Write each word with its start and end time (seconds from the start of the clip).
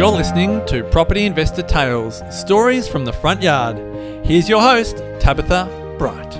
You're 0.00 0.08
listening 0.08 0.64
to 0.64 0.82
Property 0.84 1.26
Investor 1.26 1.60
Tales 1.60 2.22
Stories 2.30 2.88
from 2.88 3.04
the 3.04 3.12
Front 3.12 3.42
Yard. 3.42 3.76
Here's 4.24 4.48
your 4.48 4.62
host, 4.62 4.96
Tabitha 5.20 5.68
Bright. 5.98 6.32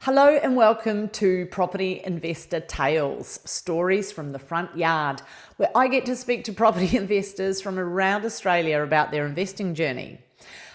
Hello 0.00 0.28
and 0.28 0.56
welcome 0.56 1.10
to 1.10 1.44
Property 1.48 2.00
Investor 2.02 2.60
Tales 2.60 3.38
Stories 3.44 4.10
from 4.10 4.30
the 4.30 4.38
Front 4.38 4.74
Yard, 4.78 5.20
where 5.58 5.70
I 5.74 5.88
get 5.88 6.06
to 6.06 6.16
speak 6.16 6.44
to 6.44 6.54
property 6.54 6.96
investors 6.96 7.60
from 7.60 7.78
around 7.78 8.24
Australia 8.24 8.80
about 8.82 9.10
their 9.10 9.26
investing 9.26 9.74
journey. 9.74 10.20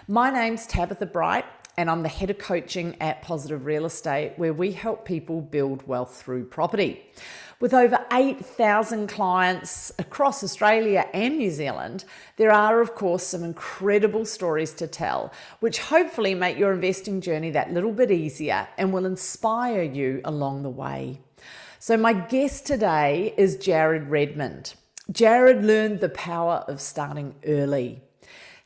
My 0.08 0.30
name's 0.30 0.68
Tabitha 0.68 1.08
Bright, 1.08 1.46
and 1.76 1.90
I'm 1.90 2.04
the 2.04 2.10
head 2.10 2.30
of 2.30 2.38
coaching 2.38 2.98
at 3.02 3.24
Positive 3.24 3.66
Real 3.66 3.86
Estate, 3.86 4.34
where 4.38 4.54
we 4.54 4.74
help 4.74 5.06
people 5.06 5.42
build 5.42 5.88
wealth 5.88 6.22
through 6.22 6.46
property. 6.46 7.04
With 7.60 7.74
over 7.74 8.06
8,000 8.14 9.08
clients 9.08 9.92
across 9.98 10.44
Australia 10.44 11.10
and 11.12 11.40
New 11.40 11.50
Zealand, 11.50 12.06
there 12.36 12.52
are, 12.52 12.82
of 12.82 12.94
course, 12.94 13.24
some 13.24 13.44
incredible 13.44 14.26
stories 14.26 14.74
to 14.74 14.86
tell, 14.86 15.34
which 15.60 15.80
hopefully 15.80 16.36
make 16.36 16.60
your 16.60 16.72
investing 16.72 17.20
journey 17.20 17.50
that 17.50 17.74
little 17.74 17.92
bit 17.92 18.12
easier 18.12 18.68
and 18.78 18.94
will 18.94 19.08
inspire 19.08 19.82
you 19.82 20.22
along 20.24 20.62
the 20.62 20.70
way. 20.70 21.20
So, 21.80 21.98
my 21.98 22.14
guest 22.14 22.68
today 22.68 23.34
is 23.38 23.58
Jared 23.58 24.08
Redmond. 24.08 24.76
Jared 25.12 25.66
learned 25.66 26.00
the 26.00 26.10
power 26.10 26.64
of 26.68 26.80
starting 26.80 27.34
early. 27.44 28.04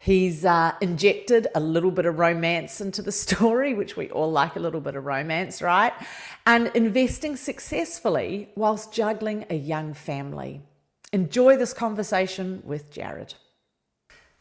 He's 0.04 0.46
uh, 0.46 0.74
injected 0.82 1.46
a 1.54 1.60
little 1.60 1.92
bit 1.92 2.08
of 2.08 2.18
romance 2.18 2.82
into 2.82 3.04
the 3.04 3.12
story, 3.24 3.76
which 3.76 3.96
we 3.96 4.10
all 4.10 4.32
like 4.32 4.56
a 4.56 4.60
little 4.60 4.82
bit 4.82 4.96
of 4.96 5.06
romance, 5.06 5.62
right? 5.62 5.94
And 6.48 6.72
investing 6.74 7.36
successfully 7.36 8.50
whilst 8.56 8.92
juggling 8.92 9.46
a 9.52 9.56
young 9.56 9.94
family. 9.94 10.62
Enjoy 11.14 11.56
this 11.56 11.72
conversation 11.72 12.64
with 12.66 12.90
Jared. 12.90 13.36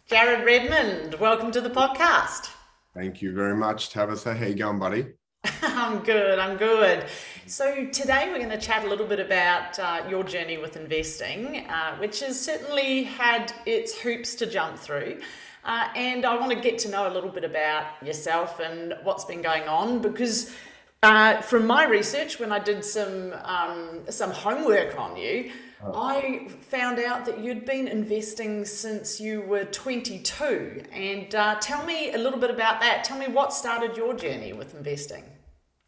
Jared 0.07 0.47
Redmond, 0.47 1.17
welcome 1.21 1.53
to 1.53 1.61
the 1.61 1.69
podcast. 1.69 2.49
Thank 2.95 3.21
you 3.21 3.35
very 3.35 3.55
much, 3.55 3.91
Tabitha. 3.91 4.33
How 4.33 4.47
you 4.47 4.55
going, 4.55 4.79
buddy? 4.79 5.09
I'm 5.63 5.99
good. 5.99 6.39
I'm 6.39 6.57
good. 6.57 7.05
So 7.45 7.85
today 7.93 8.31
we're 8.31 8.39
going 8.39 8.49
to 8.49 8.59
chat 8.59 8.87
a 8.87 8.89
little 8.89 9.07
bit 9.07 9.21
about 9.21 9.79
uh, 9.79 10.05
your 10.09 10.25
journey 10.25 10.57
with 10.57 10.77
investing, 10.77 11.67
uh, 11.69 11.97
which 11.99 12.21
has 12.21 12.41
certainly 12.41 13.05
had 13.05 13.53
its 13.67 13.99
hoops 13.99 14.35
to 14.37 14.47
jump 14.47 14.79
through. 14.79 15.21
Uh, 15.65 15.89
and 15.95 16.25
I 16.25 16.39
want 16.39 16.53
to 16.53 16.61
get 16.61 16.79
to 16.81 16.89
know 16.89 17.07
a 17.07 17.13
little 17.13 17.31
bit 17.31 17.45
about 17.45 17.87
yourself 18.03 18.61
and 18.61 18.95
what's 19.03 19.25
been 19.25 19.43
going 19.43 19.65
on 19.65 20.01
because 20.01 20.55
uh, 21.03 21.41
from 21.41 21.67
my 21.67 21.85
research, 21.87 22.39
when 22.39 22.53
I 22.53 22.59
did 22.59 22.85
some 22.85 23.33
um, 23.45 24.01
some 24.11 24.31
homework 24.31 24.99
on 24.99 25.17
you, 25.17 25.51
oh. 25.83 25.93
I 25.95 26.49
found 26.49 26.99
out 26.99 27.25
that 27.25 27.39
you'd 27.39 27.65
been 27.65 27.89
investing 27.89 28.67
since 28.67 29.19
you 29.19 29.41
were 29.41 29.65
22. 29.65 30.83
And 30.93 31.35
uh, 31.35 31.57
tell 31.59 31.85
me 31.87 32.13
a 32.13 32.19
little 32.19 32.39
bit 32.39 32.51
about 32.51 32.81
that. 32.83 33.03
Tell 33.05 33.19
me 33.19 33.29
what 33.29 33.55
started 33.55 33.97
your 33.97 34.13
journey 34.13 34.53
with 34.53 34.75
investing. 34.75 35.25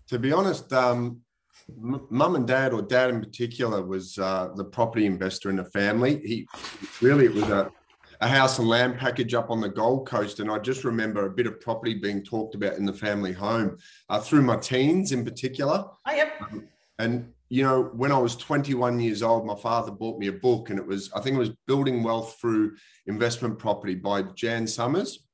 To 0.08 0.18
be 0.18 0.32
honest, 0.32 0.72
um, 0.72 1.20
mum 1.76 2.34
and 2.34 2.46
dad, 2.46 2.72
or 2.72 2.80
dad 2.80 3.10
in 3.10 3.20
particular, 3.20 3.82
was 3.82 4.18
uh, 4.18 4.48
the 4.56 4.64
property 4.64 5.04
investor 5.04 5.50
in 5.50 5.56
the 5.56 5.64
family. 5.66 6.20
He 6.24 6.46
really 7.02 7.26
it 7.26 7.34
was 7.34 7.44
a 7.44 7.70
a 8.22 8.28
house 8.28 8.60
and 8.60 8.68
land 8.68 8.96
package 8.96 9.34
up 9.34 9.50
on 9.50 9.60
the 9.60 9.68
Gold 9.68 10.06
Coast. 10.06 10.38
And 10.38 10.48
I 10.48 10.58
just 10.58 10.84
remember 10.84 11.26
a 11.26 11.30
bit 11.30 11.48
of 11.48 11.60
property 11.60 11.94
being 11.94 12.22
talked 12.22 12.54
about 12.54 12.74
in 12.74 12.86
the 12.86 12.92
family 12.92 13.32
home 13.32 13.78
uh, 14.08 14.20
through 14.20 14.42
my 14.42 14.56
teens 14.56 15.10
in 15.10 15.24
particular. 15.24 15.84
Oh, 16.06 16.12
yep. 16.12 16.32
Um, 16.40 16.68
and, 17.00 17.32
you 17.48 17.64
know, 17.64 17.90
when 17.94 18.12
I 18.12 18.18
was 18.18 18.36
21 18.36 19.00
years 19.00 19.24
old, 19.24 19.44
my 19.44 19.56
father 19.56 19.90
bought 19.90 20.20
me 20.20 20.28
a 20.28 20.32
book 20.32 20.70
and 20.70 20.78
it 20.78 20.86
was, 20.86 21.12
I 21.14 21.20
think 21.20 21.34
it 21.34 21.40
was 21.40 21.50
Building 21.66 22.04
Wealth 22.04 22.38
Through 22.40 22.76
Investment 23.06 23.58
Property 23.58 23.96
by 23.96 24.22
Jan 24.22 24.68
Somers. 24.68 25.26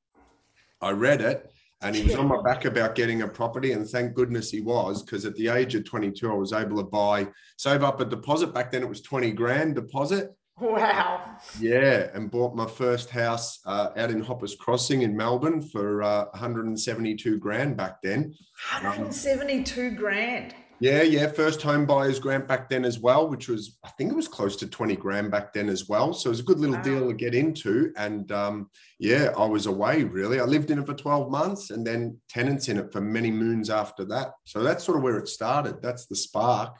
I 0.81 0.89
read 0.89 1.21
it 1.21 1.47
and 1.81 1.95
he 1.95 2.03
was 2.03 2.15
on 2.15 2.27
my 2.27 2.41
back 2.41 2.65
about 2.65 2.95
getting 2.95 3.21
a 3.21 3.27
property 3.27 3.71
and 3.71 3.87
thank 3.87 4.15
goodness 4.15 4.49
he 4.49 4.61
was 4.61 5.03
because 5.03 5.25
at 5.25 5.35
the 5.35 5.47
age 5.47 5.75
of 5.75 5.85
22 5.85 6.29
i 6.29 6.33
was 6.33 6.51
able 6.51 6.75
to 6.75 6.83
buy 6.83 7.25
save 7.57 7.83
up 7.83 8.01
a 8.01 8.05
deposit 8.05 8.53
back 8.53 8.69
then 8.69 8.83
it 8.83 8.89
was 8.89 9.01
20 9.01 9.31
grand 9.31 9.75
deposit 9.75 10.35
Wow. 10.61 11.37
Yeah, 11.59 12.09
and 12.13 12.29
bought 12.29 12.53
my 12.53 12.65
first 12.65 13.09
house 13.09 13.59
uh, 13.65 13.89
out 13.95 14.11
in 14.11 14.21
Hoppers 14.21 14.55
Crossing 14.55 15.03
in 15.03 15.15
Melbourne 15.15 15.61
for 15.61 16.03
uh, 16.03 16.25
172 16.31 17.37
grand 17.39 17.77
back 17.77 18.01
then. 18.01 18.35
172 18.73 19.87
um, 19.87 19.95
grand. 19.95 20.55
Yeah, 20.81 21.01
yeah. 21.01 21.27
First 21.27 21.61
home 21.61 21.85
buyer's 21.85 22.19
grant 22.19 22.47
back 22.47 22.69
then 22.69 22.85
as 22.85 22.99
well, 22.99 23.29
which 23.29 23.49
was, 23.49 23.77
I 23.83 23.89
think 23.89 24.11
it 24.11 24.15
was 24.15 24.29
close 24.29 24.55
to 24.57 24.67
20 24.67 24.95
grand 24.95 25.29
back 25.29 25.53
then 25.53 25.67
as 25.69 25.89
well. 25.89 26.13
So 26.13 26.29
it 26.29 26.31
was 26.31 26.39
a 26.39 26.43
good 26.43 26.59
little 26.59 26.77
wow. 26.77 26.81
deal 26.81 27.07
to 27.07 27.13
get 27.13 27.35
into. 27.35 27.91
And 27.97 28.31
um, 28.31 28.69
yeah, 28.97 29.31
I 29.37 29.45
was 29.45 29.65
away 29.65 30.03
really. 30.03 30.39
I 30.39 30.45
lived 30.45 30.71
in 30.71 30.79
it 30.79 30.85
for 30.85 30.93
12 30.93 31.29
months 31.29 31.69
and 31.69 31.85
then 31.85 32.17
tenants 32.29 32.69
in 32.69 32.77
it 32.77 32.93
for 32.93 33.01
many 33.01 33.29
moons 33.29 33.69
after 33.69 34.05
that. 34.05 34.31
So 34.45 34.63
that's 34.63 34.85
sort 34.85 34.97
of 34.97 35.03
where 35.03 35.17
it 35.17 35.27
started. 35.27 35.81
That's 35.81 36.05
the 36.05 36.15
spark. 36.15 36.77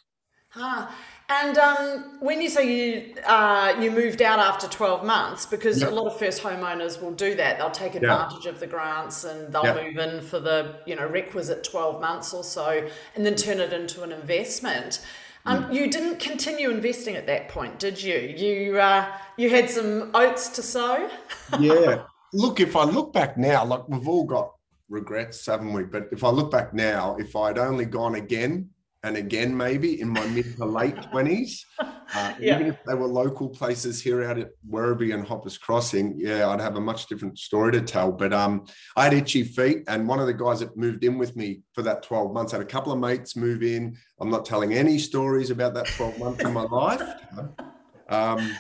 Huh. 0.50 0.90
And 1.31 1.59
um, 1.59 2.17
when 2.22 2.41
you 2.41 2.50
say 2.50 2.66
you 2.67 3.16
uh, 3.23 3.75
you 3.79 3.91
moved 3.91 4.23
out 4.23 4.40
after 4.40 4.67
12 4.67 5.06
months, 5.06 5.45
because 5.45 5.79
yep. 5.79 5.91
a 5.91 5.94
lot 5.94 6.07
of 6.07 6.17
first 6.17 6.41
homeowners 6.41 7.00
will 7.00 7.12
do 7.12 7.35
that, 7.35 7.59
they'll 7.59 7.69
take 7.69 7.94
advantage 7.94 8.45
yep. 8.45 8.56
of 8.56 8.59
the 8.59 8.66
grants 8.66 9.25
and 9.25 9.53
they'll 9.53 9.63
yep. 9.63 9.84
move 9.84 9.97
in 10.00 10.22
for 10.22 10.40
the 10.40 10.79
you 10.88 10.95
know 10.95 11.06
requisite 11.06 11.63
12 11.63 12.01
months 12.01 12.34
or 12.34 12.44
so, 12.44 12.90
and 13.16 13.23
then 13.23 13.35
turn 13.35 13.59
it 13.59 13.72
into 13.73 14.01
an 14.01 14.12
investment. 14.12 15.06
Um, 15.45 15.66
mm. 15.66 15.73
You 15.73 15.90
didn't 15.90 16.19
continue 16.19 16.72
investing 16.72 17.16
at 17.16 17.28
that 17.28 17.47
point, 17.50 17.78
did 17.78 18.01
you? 18.01 18.17
You 18.17 18.79
uh, 18.79 19.06
you 19.38 19.51
had 19.51 19.69
some 19.69 20.09
oats 20.16 20.50
to 20.50 20.63
sow. 20.63 21.09
yeah. 21.59 22.06
Look, 22.34 22.59
if 22.59 22.75
I 22.75 22.85
look 22.85 23.13
back 23.13 23.38
now, 23.38 23.66
like 23.66 23.88
we've 23.88 24.07
all 24.07 24.25
got 24.25 24.53
regrets, 24.90 25.46
haven't 25.46 25.73
we? 25.73 25.84
But 25.84 26.07
if 26.11 26.23
I 26.23 26.29
look 26.29 26.50
back 26.50 26.73
now, 26.73 27.17
if 27.19 27.35
I'd 27.35 27.59
only 27.59 27.85
gone 27.85 28.16
again 28.16 28.72
and 29.03 29.15
again 29.15 29.55
maybe 29.55 30.01
in 30.01 30.09
my 30.09 30.25
mid 30.27 30.57
to 30.57 30.65
late 30.65 30.95
20s 31.13 31.61
uh, 31.79 32.33
yeah. 32.39 32.55
even 32.55 32.67
if 32.67 32.83
they 32.85 32.93
were 32.93 33.07
local 33.07 33.47
places 33.47 34.01
here 34.01 34.23
out 34.23 34.37
at 34.37 34.49
werribee 34.69 35.13
and 35.13 35.25
hoppers 35.25 35.57
crossing 35.57 36.15
yeah 36.17 36.49
i'd 36.49 36.59
have 36.59 36.75
a 36.75 36.81
much 36.81 37.07
different 37.07 37.37
story 37.37 37.71
to 37.71 37.81
tell 37.81 38.11
but 38.11 38.33
um, 38.33 38.65
i 38.95 39.03
had 39.05 39.13
itchy 39.13 39.43
feet 39.43 39.83
and 39.87 40.07
one 40.07 40.19
of 40.19 40.27
the 40.27 40.33
guys 40.33 40.59
that 40.59 40.75
moved 40.75 41.03
in 41.03 41.17
with 41.17 41.35
me 41.35 41.61
for 41.73 41.81
that 41.81 42.03
12 42.03 42.33
months 42.33 42.51
had 42.51 42.61
a 42.61 42.65
couple 42.65 42.91
of 42.91 42.99
mates 42.99 43.35
move 43.35 43.63
in 43.63 43.95
i'm 44.19 44.29
not 44.29 44.45
telling 44.45 44.73
any 44.73 44.97
stories 44.97 45.49
about 45.49 45.73
that 45.73 45.87
12 45.87 46.19
months 46.19 46.43
in 46.43 46.53
my 46.53 46.63
life 46.71 47.01
um, 48.09 48.55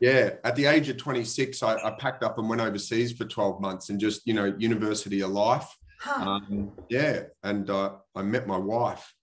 yeah 0.00 0.30
at 0.44 0.56
the 0.56 0.66
age 0.66 0.88
of 0.88 0.96
26 0.96 1.62
I, 1.62 1.76
I, 1.76 1.92
packed 1.98 2.24
up 2.24 2.38
and 2.38 2.48
went 2.48 2.60
overseas 2.60 3.12
for 3.12 3.24
12 3.24 3.60
months 3.60 3.90
and 3.90 4.00
just 4.00 4.26
you 4.26 4.34
know 4.34 4.54
university 4.58 5.20
of 5.20 5.30
life 5.30 5.68
huh. 6.00 6.30
um, 6.30 6.72
yeah 6.88 7.22
and 7.44 7.70
uh, 7.70 7.92
i 8.16 8.22
met 8.22 8.48
my 8.48 8.56
wife 8.56 9.14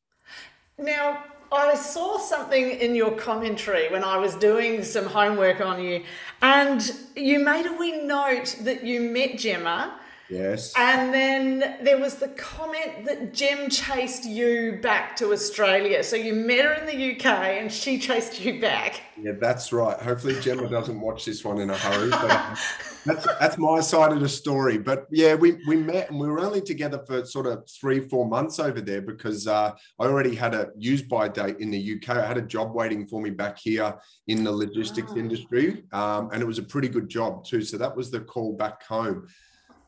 now, 0.79 1.23
I 1.51 1.73
saw 1.75 2.19
something 2.19 2.71
in 2.71 2.93
your 2.93 3.11
commentary 3.11 3.89
when 3.89 4.03
I 4.03 4.17
was 4.17 4.35
doing 4.35 4.83
some 4.83 5.05
homework 5.05 5.61
on 5.61 5.83
you, 5.83 6.03
and 6.41 6.93
you 7.15 7.39
made 7.39 7.65
a 7.65 7.73
wee 7.73 8.03
note 8.03 8.55
that 8.61 8.83
you 8.83 9.01
met 9.01 9.37
Gemma. 9.37 9.99
Yes. 10.29 10.73
And 10.77 11.11
then 11.11 11.77
there 11.83 11.97
was 11.97 12.15
the 12.15 12.27
comment 12.29 13.05
that 13.05 13.33
Gem 13.33 13.69
chased 13.69 14.25
you 14.25 14.79
back 14.81 15.15
to 15.17 15.31
Australia. 15.31 16.03
So 16.03 16.15
you 16.15 16.35
met 16.35 16.65
her 16.65 16.73
in 16.73 16.85
the 16.85 17.15
UK 17.15 17.25
and 17.25 17.71
she 17.71 17.97
chased 17.97 18.39
you 18.39 18.61
back. 18.61 19.01
Yeah, 19.19 19.33
that's 19.39 19.73
right. 19.73 19.99
Hopefully 19.99 20.39
Gemma 20.39 20.69
doesn't 20.69 20.99
watch 20.99 21.25
this 21.25 21.43
one 21.43 21.59
in 21.59 21.71
a 21.71 21.75
hurry. 21.75 22.11
But 22.11 22.31
um, 22.31 22.55
that's 23.05 23.25
that's 23.39 23.57
my 23.57 23.79
side 23.79 24.11
of 24.11 24.19
the 24.19 24.29
story. 24.29 24.77
But 24.77 25.07
yeah, 25.09 25.33
we 25.33 25.57
we 25.67 25.75
met 25.75 26.11
and 26.11 26.19
we 26.19 26.27
were 26.27 26.39
only 26.39 26.61
together 26.61 27.03
for 27.07 27.25
sort 27.25 27.47
of 27.47 27.67
three 27.67 27.99
four 27.99 28.27
months 28.27 28.59
over 28.59 28.81
there 28.81 29.01
because 29.01 29.47
uh, 29.47 29.71
I 29.99 30.03
already 30.05 30.35
had 30.35 30.53
a 30.53 30.69
use 30.77 31.01
by 31.01 31.27
date 31.27 31.57
in 31.59 31.71
the 31.71 31.95
UK. 31.95 32.17
I 32.17 32.25
had 32.25 32.37
a 32.37 32.43
job 32.43 32.75
waiting 32.75 33.07
for 33.07 33.19
me 33.19 33.31
back 33.31 33.57
here 33.57 33.95
in 34.27 34.43
the 34.43 34.51
logistics 34.51 35.11
oh. 35.15 35.17
industry, 35.17 35.83
um, 35.91 36.29
and 36.31 36.41
it 36.41 36.45
was 36.45 36.59
a 36.59 36.63
pretty 36.63 36.87
good 36.87 37.09
job 37.09 37.45
too. 37.45 37.63
So 37.63 37.77
that 37.77 37.95
was 37.95 38.11
the 38.11 38.19
call 38.19 38.55
back 38.55 38.83
home. 38.83 39.27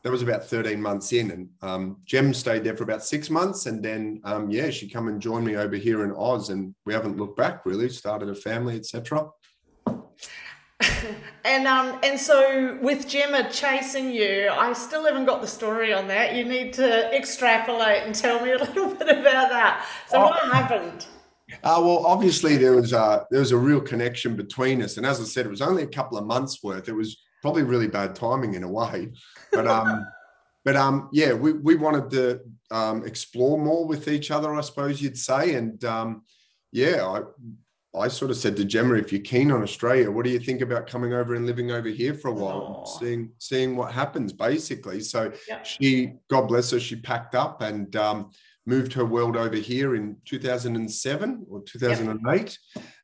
That 0.02 0.10
was 0.10 0.22
about 0.22 0.44
13 0.44 0.80
months 0.80 1.12
in, 1.12 1.30
and 1.30 1.48
um, 1.62 1.98
Jem 2.04 2.34
stayed 2.34 2.64
there 2.64 2.76
for 2.76 2.82
about 2.82 3.04
six 3.04 3.30
months, 3.30 3.66
and 3.66 3.82
then 3.82 4.20
um, 4.24 4.50
yeah, 4.50 4.70
she 4.70 4.88
come 4.88 5.06
and 5.06 5.20
joined 5.20 5.46
me 5.46 5.56
over 5.56 5.76
here 5.76 6.04
in 6.04 6.12
Oz, 6.12 6.48
and 6.50 6.74
we 6.84 6.92
haven't 6.92 7.16
looked 7.16 7.36
back 7.36 7.64
really. 7.64 7.88
Started 7.88 8.28
a 8.28 8.34
family, 8.34 8.76
etc. 8.76 9.28
and 11.44 11.66
um 11.66 11.98
and 12.02 12.18
so 12.18 12.78
with 12.80 13.08
Gemma 13.08 13.48
chasing 13.50 14.10
you, 14.10 14.48
I 14.50 14.72
still 14.72 15.04
haven't 15.04 15.26
got 15.26 15.40
the 15.40 15.46
story 15.46 15.92
on 15.92 16.08
that. 16.08 16.34
You 16.34 16.44
need 16.44 16.72
to 16.74 17.14
extrapolate 17.14 18.02
and 18.04 18.14
tell 18.14 18.44
me 18.44 18.52
a 18.52 18.58
little 18.64 18.88
bit 18.88 19.08
about 19.08 19.50
that. 19.50 19.86
So 20.08 20.18
oh. 20.18 20.26
what 20.26 20.52
happened? 20.52 21.06
Uh, 21.62 21.80
well, 21.84 22.06
obviously 22.06 22.56
there 22.56 22.72
was 22.72 22.92
a 22.92 23.26
there 23.30 23.40
was 23.40 23.52
a 23.52 23.56
real 23.56 23.80
connection 23.80 24.36
between 24.36 24.82
us, 24.82 24.96
and 24.96 25.06
as 25.06 25.20
I 25.20 25.24
said, 25.24 25.46
it 25.46 25.50
was 25.50 25.62
only 25.62 25.82
a 25.82 25.88
couple 25.88 26.18
of 26.18 26.26
months 26.26 26.62
worth. 26.62 26.88
It 26.88 26.94
was 26.94 27.18
probably 27.42 27.64
really 27.64 27.88
bad 27.88 28.14
timing 28.14 28.54
in 28.54 28.62
a 28.62 28.70
way, 28.70 29.12
but 29.50 29.66
um, 29.66 30.06
but 30.64 30.76
um, 30.76 31.10
yeah, 31.12 31.32
we 31.34 31.52
we 31.52 31.74
wanted 31.74 32.08
to 32.10 32.40
um, 32.70 33.04
explore 33.04 33.58
more 33.58 33.86
with 33.86 34.08
each 34.08 34.30
other, 34.30 34.54
I 34.54 34.62
suppose 34.62 35.02
you'd 35.02 35.18
say, 35.18 35.54
and 35.54 35.84
um, 35.84 36.22
yeah, 36.70 37.04
I 37.04 37.20
I 37.94 38.08
sort 38.08 38.30
of 38.30 38.38
said 38.38 38.56
to 38.56 38.64
Gemma, 38.64 38.94
if 38.94 39.12
you're 39.12 39.20
keen 39.20 39.52
on 39.52 39.62
Australia, 39.62 40.10
what 40.10 40.24
do 40.24 40.30
you 40.30 40.38
think 40.38 40.62
about 40.62 40.86
coming 40.86 41.12
over 41.12 41.34
and 41.34 41.44
living 41.44 41.70
over 41.72 41.88
here 41.88 42.14
for 42.14 42.28
a 42.28 42.32
while, 42.32 42.84
Aw. 42.86 42.98
seeing 42.98 43.32
seeing 43.38 43.76
what 43.76 43.92
happens, 43.92 44.32
basically. 44.32 45.00
So 45.00 45.30
Yep. 45.48 45.66
she, 45.66 46.14
God 46.30 46.48
bless 46.48 46.70
her, 46.70 46.80
she 46.80 46.96
packed 46.96 47.34
up 47.34 47.60
and 47.60 47.94
um, 47.96 48.30
moved 48.64 48.94
her 48.94 49.04
world 49.04 49.36
over 49.36 49.56
here 49.56 49.94
in 49.94 50.16
2007 50.24 51.46
or 51.50 51.62
2008, 51.64 52.58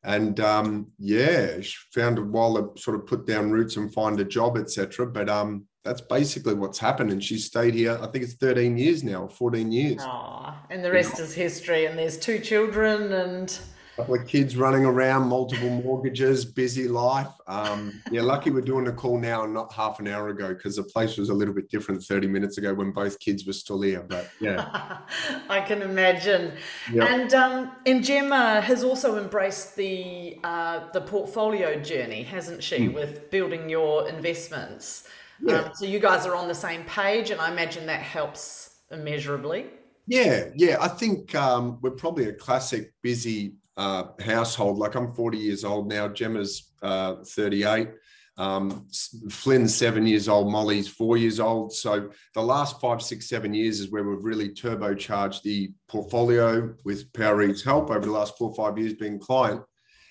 and 0.05 0.39
um, 0.41 0.89
yeah, 0.99 1.61
she 1.61 1.77
found 1.93 2.19
a 2.19 2.23
while 2.23 2.55
to 2.55 2.81
sort 2.81 2.97
of 2.97 3.07
put 3.07 3.27
down 3.27 3.51
roots 3.51 3.77
and 3.77 3.93
find 3.93 4.19
a 4.21 4.25
job, 4.25 4.57
etc. 4.57 5.07
But 5.07 5.29
um, 5.29 5.67
that's 5.85 6.01
basically 6.01 6.55
what's 6.55 6.79
happened, 6.79 7.11
and 7.11 7.23
she's 7.23 7.47
stayed 7.47 7.75
here. 7.75 7.99
I 8.01 8.07
think 8.07 8.25
it's 8.25 8.35
13 8.35 8.79
years 8.79 9.03
now, 9.03 9.27
14 9.29 9.73
years. 9.73 10.03
Aw, 10.03 10.67
and 10.71 10.85
the 10.85 10.93
rest 10.93 11.19
is 11.19 11.35
history. 11.35 11.87
And 11.87 11.99
there's 11.99 12.19
two 12.19 12.39
children, 12.39 13.13
and 13.13 13.59
couple 13.99 14.15
of 14.15 14.27
kids 14.29 14.57
running 14.57 14.85
around, 14.85 15.27
multiple 15.29 15.69
mortgages, 15.69 16.45
busy 16.45 16.87
life. 16.87 17.27
Um, 17.49 18.01
yeah, 18.13 18.23
lucky 18.23 18.51
we're 18.51 18.61
doing 18.61 18.85
the 18.85 18.93
call 18.93 19.19
now 19.19 19.43
and 19.43 19.53
not 19.53 19.73
half 19.73 19.99
an 19.99 20.07
hour 20.07 20.29
ago 20.29 20.55
because 20.55 20.77
the 20.77 20.85
place 20.85 21.17
was 21.17 21.31
a 21.31 21.35
little 21.35 21.53
bit 21.53 21.69
different 21.69 22.03
30 22.05 22.29
minutes 22.29 22.59
ago 22.59 22.73
when 22.73 22.93
both 22.93 23.19
kids 23.19 23.45
were 23.45 23.53
still 23.53 23.81
here. 23.81 24.05
But 24.09 24.31
yeah, 24.41 24.99
I 25.49 25.61
can 25.61 25.83
imagine. 25.83 26.53
Yeah. 26.93 27.13
And 27.13 27.35
um, 27.35 27.73
and 27.87 28.05
Gemma 28.05 28.61
has 28.61 28.85
also 28.85 29.19
embraced 29.21 29.75
the 29.75 30.39
uh, 30.45 30.91
the 30.93 31.01
portfolio 31.01 31.81
journey, 31.81 32.23
hasn't 32.23 32.63
she, 32.63 32.89
with 32.89 33.33
building 33.33 33.69
your 33.69 34.09
investments? 34.09 35.09
Yeah. 35.43 35.55
Um, 35.57 35.71
so 35.75 35.87
you 35.87 35.99
guys 35.99 36.25
are 36.25 36.37
on 36.37 36.47
the 36.47 36.55
same 36.55 36.85
page, 36.85 37.31
and 37.31 37.41
I 37.41 37.51
imagine 37.51 37.87
that 37.87 38.03
helps 38.03 38.77
immeasurably. 38.93 39.67
yeah, 40.07 40.51
yeah. 40.55 40.77
I 40.81 40.87
think 40.87 41.35
um, 41.35 41.79
we're 41.83 41.91
probably 41.91 42.29
a 42.29 42.33
classic 42.33 42.93
busy 43.03 43.55
uh, 43.79 44.05
household. 44.21 44.79
Like 44.79 44.97
I'm 44.97 45.13
40 45.13 45.39
years 45.39 45.65
old 45.65 45.89
now. 45.89 46.09
Gemma's 46.09 46.73
uh, 46.83 47.17
38. 47.25 47.89
Um, 48.37 48.87
Flynn's 49.31 49.75
seven 49.75 50.07
years 50.07 50.29
old. 50.29 50.53
Molly's 50.53 50.89
four 50.89 51.17
years 51.17 51.41
old. 51.41 51.73
So 51.73 52.11
the 52.35 52.43
last 52.43 52.81
five, 52.81 53.01
six, 53.03 53.29
seven 53.29 53.55
years 53.55 53.81
is 53.81 53.91
where 53.91 54.05
we've 54.05 54.23
really 54.23 54.51
turbocharged 54.51 55.43
the 55.43 55.73
portfolio 55.89 56.75
with 56.85 57.13
PRE's 57.13 57.65
help 57.65 57.91
over 57.91 58.01
the 58.01 58.13
last 58.13 58.37
four 58.37 58.51
or 58.51 58.55
five 58.55 58.79
years 58.79 58.95
being 58.95 59.19
client. 59.19 59.63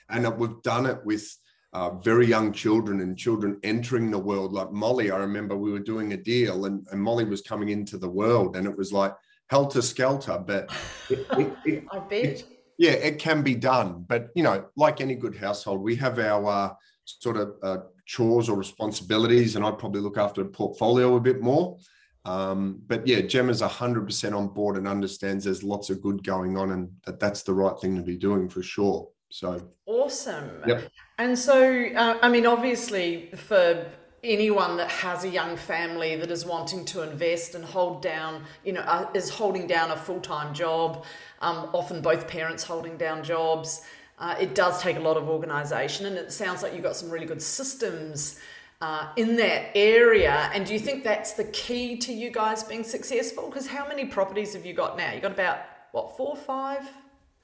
And 0.10 0.28
we've 0.38 0.62
done 0.62 0.86
it 0.86 1.00
with 1.06 1.30
uh, 1.74 1.92
very 2.00 2.26
young 2.26 2.54
children 2.54 3.02
and 3.02 3.18
children 3.18 3.60
entering 3.64 4.12
the 4.12 4.20
world. 4.20 4.54
Like 4.54 4.72
Molly, 4.72 5.12
I 5.12 5.18
remember 5.18 5.56
we 5.56 5.72
were 5.72 5.80
doing 5.80 6.14
a 6.14 6.18
deal 6.18 6.66
and, 6.66 6.86
and 6.92 7.02
Molly 7.02 7.26
was 7.26 7.42
coming 7.42 7.70
into 7.70 7.98
the 7.98 8.10
world 8.10 8.56
and 8.56 8.66
it 8.66 8.78
was 8.78 8.92
like 8.94 9.14
helter 9.50 9.82
skelter. 9.82 10.42
But 10.46 10.70
it, 11.10 11.26
it, 11.38 11.58
it, 11.66 11.84
I 11.92 12.00
bet. 12.00 12.44
Yeah, 12.78 12.92
it 12.92 13.20
can 13.20 13.42
be 13.42 13.56
done. 13.56 14.06
But, 14.08 14.30
you 14.36 14.44
know, 14.44 14.66
like 14.76 15.02
any 15.02 15.16
good 15.16 15.36
household, 15.36 15.82
we 15.82 15.96
have 15.96 16.20
our 16.20 16.46
uh, 16.46 16.74
sort 17.06 17.38
of 17.38 17.56
uh, 17.64 17.78
chores 18.06 18.50
or 18.50 18.58
responsibilities, 18.58 19.56
and 19.56 19.66
I'd 19.66 19.80
probably 19.80 20.02
look 20.02 20.18
after 20.18 20.44
the 20.44 20.50
portfolio 20.50 21.16
a 21.16 21.20
bit 21.20 21.42
more. 21.42 21.78
Um, 22.26 22.82
but 22.88 23.08
yeah, 23.08 23.22
Gemma's 23.22 23.62
100% 23.62 24.36
on 24.36 24.50
board 24.50 24.76
and 24.76 24.88
understands 24.88 25.46
there's 25.46 25.64
lots 25.64 25.90
of 25.90 26.02
good 26.02 26.26
going 26.26 26.58
on 26.58 26.72
and 26.72 26.92
that 27.06 27.22
that's 27.22 27.44
the 27.44 27.54
right 27.54 27.80
thing 27.80 27.96
to 27.96 28.02
be 28.02 28.18
doing 28.18 28.50
for 28.50 28.62
sure. 28.62 29.08
So, 29.30 29.72
Awesome. 29.86 30.50
Yep. 30.68 30.90
And 31.20 31.40
so, 31.40 31.86
uh, 31.96 32.18
I 32.22 32.30
mean, 32.30 32.46
obviously, 32.46 33.30
for 33.34 33.86
anyone 34.24 34.78
that 34.78 34.90
has 34.90 35.24
a 35.24 35.30
young 35.30 35.56
family 35.56 36.16
that 36.16 36.32
is 36.32 36.46
wanting 36.46 36.86
to 36.86 37.04
invest 37.04 37.56
and 37.56 37.64
hold 37.64 38.02
down, 38.02 38.44
you 38.64 38.74
know, 38.74 38.82
uh, 38.82 39.10
is 39.14 39.30
holding 39.30 39.68
down 39.68 39.92
a 39.92 39.96
full 39.96 40.20
time 40.20 40.54
job, 40.54 41.06
um, 41.42 41.70
often 41.74 42.02
both 42.02 42.28
parents 42.28 42.64
holding 42.64 42.98
down 42.98 43.24
jobs, 43.24 43.82
uh, 44.20 44.36
it 44.40 44.56
does 44.56 44.82
take 44.82 44.98
a 44.98 45.00
lot 45.00 45.18
of 45.18 45.30
organisation. 45.30 46.06
And 46.08 46.18
it 46.18 46.32
sounds 46.32 46.64
like 46.64 46.74
you've 46.74 46.84
got 46.84 46.96
some 46.96 47.10
really 47.10 47.26
good 47.28 47.42
systems. 47.42 48.40
Uh, 48.80 49.08
in 49.16 49.36
that 49.38 49.72
area, 49.76 50.52
and 50.54 50.64
do 50.64 50.72
you 50.72 50.78
think 50.80 51.04
that's 51.04 51.34
the 51.34 51.46
key 51.46 51.98
to 51.98 52.14
you 52.14 52.30
guys 52.30 52.62
being 52.64 52.84
successful? 52.84 53.48
Because 53.48 53.66
how 53.66 53.88
many 53.88 54.06
properties 54.06 54.54
have 54.54 54.68
you 54.68 54.74
got 54.76 54.96
now? 54.96 55.12
You 55.12 55.20
got 55.20 55.32
about 55.32 55.58
what 55.94 56.16
four, 56.16 56.36
five? 56.36 56.88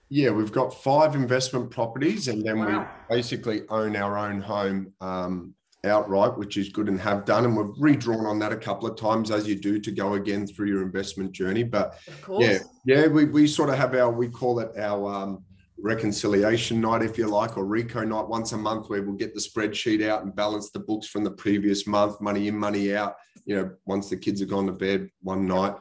yeah, 0.09 0.29
we've 0.29 0.51
got 0.51 0.71
five 0.71 1.15
investment 1.15 1.71
properties 1.71 2.27
and 2.27 2.45
then 2.45 2.59
Wow. 2.59 2.87
we 3.09 3.15
basically 3.15 3.63
own 3.69 3.95
our 3.95 4.15
own 4.15 4.41
home 4.41 4.93
um, 5.01 5.55
outright, 5.85 6.37
which 6.37 6.57
is 6.57 6.69
good 6.69 6.87
and 6.87 6.99
have 6.99 7.25
done. 7.25 7.45
And 7.45 7.57
we've 7.57 7.75
redrawn 7.77 8.25
on 8.25 8.39
that 8.39 8.51
a 8.51 8.57
couple 8.57 8.89
of 8.89 8.97
times 8.97 9.31
as 9.31 9.47
you 9.47 9.55
do 9.55 9.79
to 9.79 9.91
go 9.91 10.13
again 10.13 10.47
through 10.47 10.67
your 10.67 10.81
investment 10.81 11.31
journey. 11.31 11.63
But 11.63 11.97
Of. 12.27 12.41
Yeah, 12.41 12.59
yeah, 12.85 13.07
we, 13.07 13.25
we 13.25 13.47
sort 13.47 13.69
of 13.69 13.77
have 13.77 13.93
our 13.95 14.11
we 14.11 14.29
call 14.29 14.59
it 14.59 14.71
our 14.77 15.13
um, 15.13 15.43
reconciliation 15.77 16.79
night, 16.79 17.03
if 17.03 17.17
you 17.17 17.27
like, 17.27 17.57
or 17.57 17.65
RECO 17.65 18.07
night 18.07 18.27
once 18.27 18.53
a 18.53 18.57
month, 18.57 18.89
where 18.89 19.01
we'll 19.01 19.15
get 19.15 19.33
the 19.33 19.41
spreadsheet 19.41 20.07
out 20.07 20.23
and 20.23 20.35
balance 20.35 20.71
the 20.71 20.79
books 20.79 21.07
from 21.07 21.23
the 21.23 21.31
previous 21.31 21.85
month, 21.85 22.19
money 22.21 22.47
in, 22.47 22.57
money 22.57 22.95
out. 22.95 23.15
You 23.45 23.57
know, 23.57 23.71
once 23.85 24.09
the 24.09 24.17
kids 24.17 24.39
have 24.39 24.49
gone 24.49 24.67
to 24.67 24.71
bed 24.71 25.09
one 25.21 25.45
night. 25.45 25.75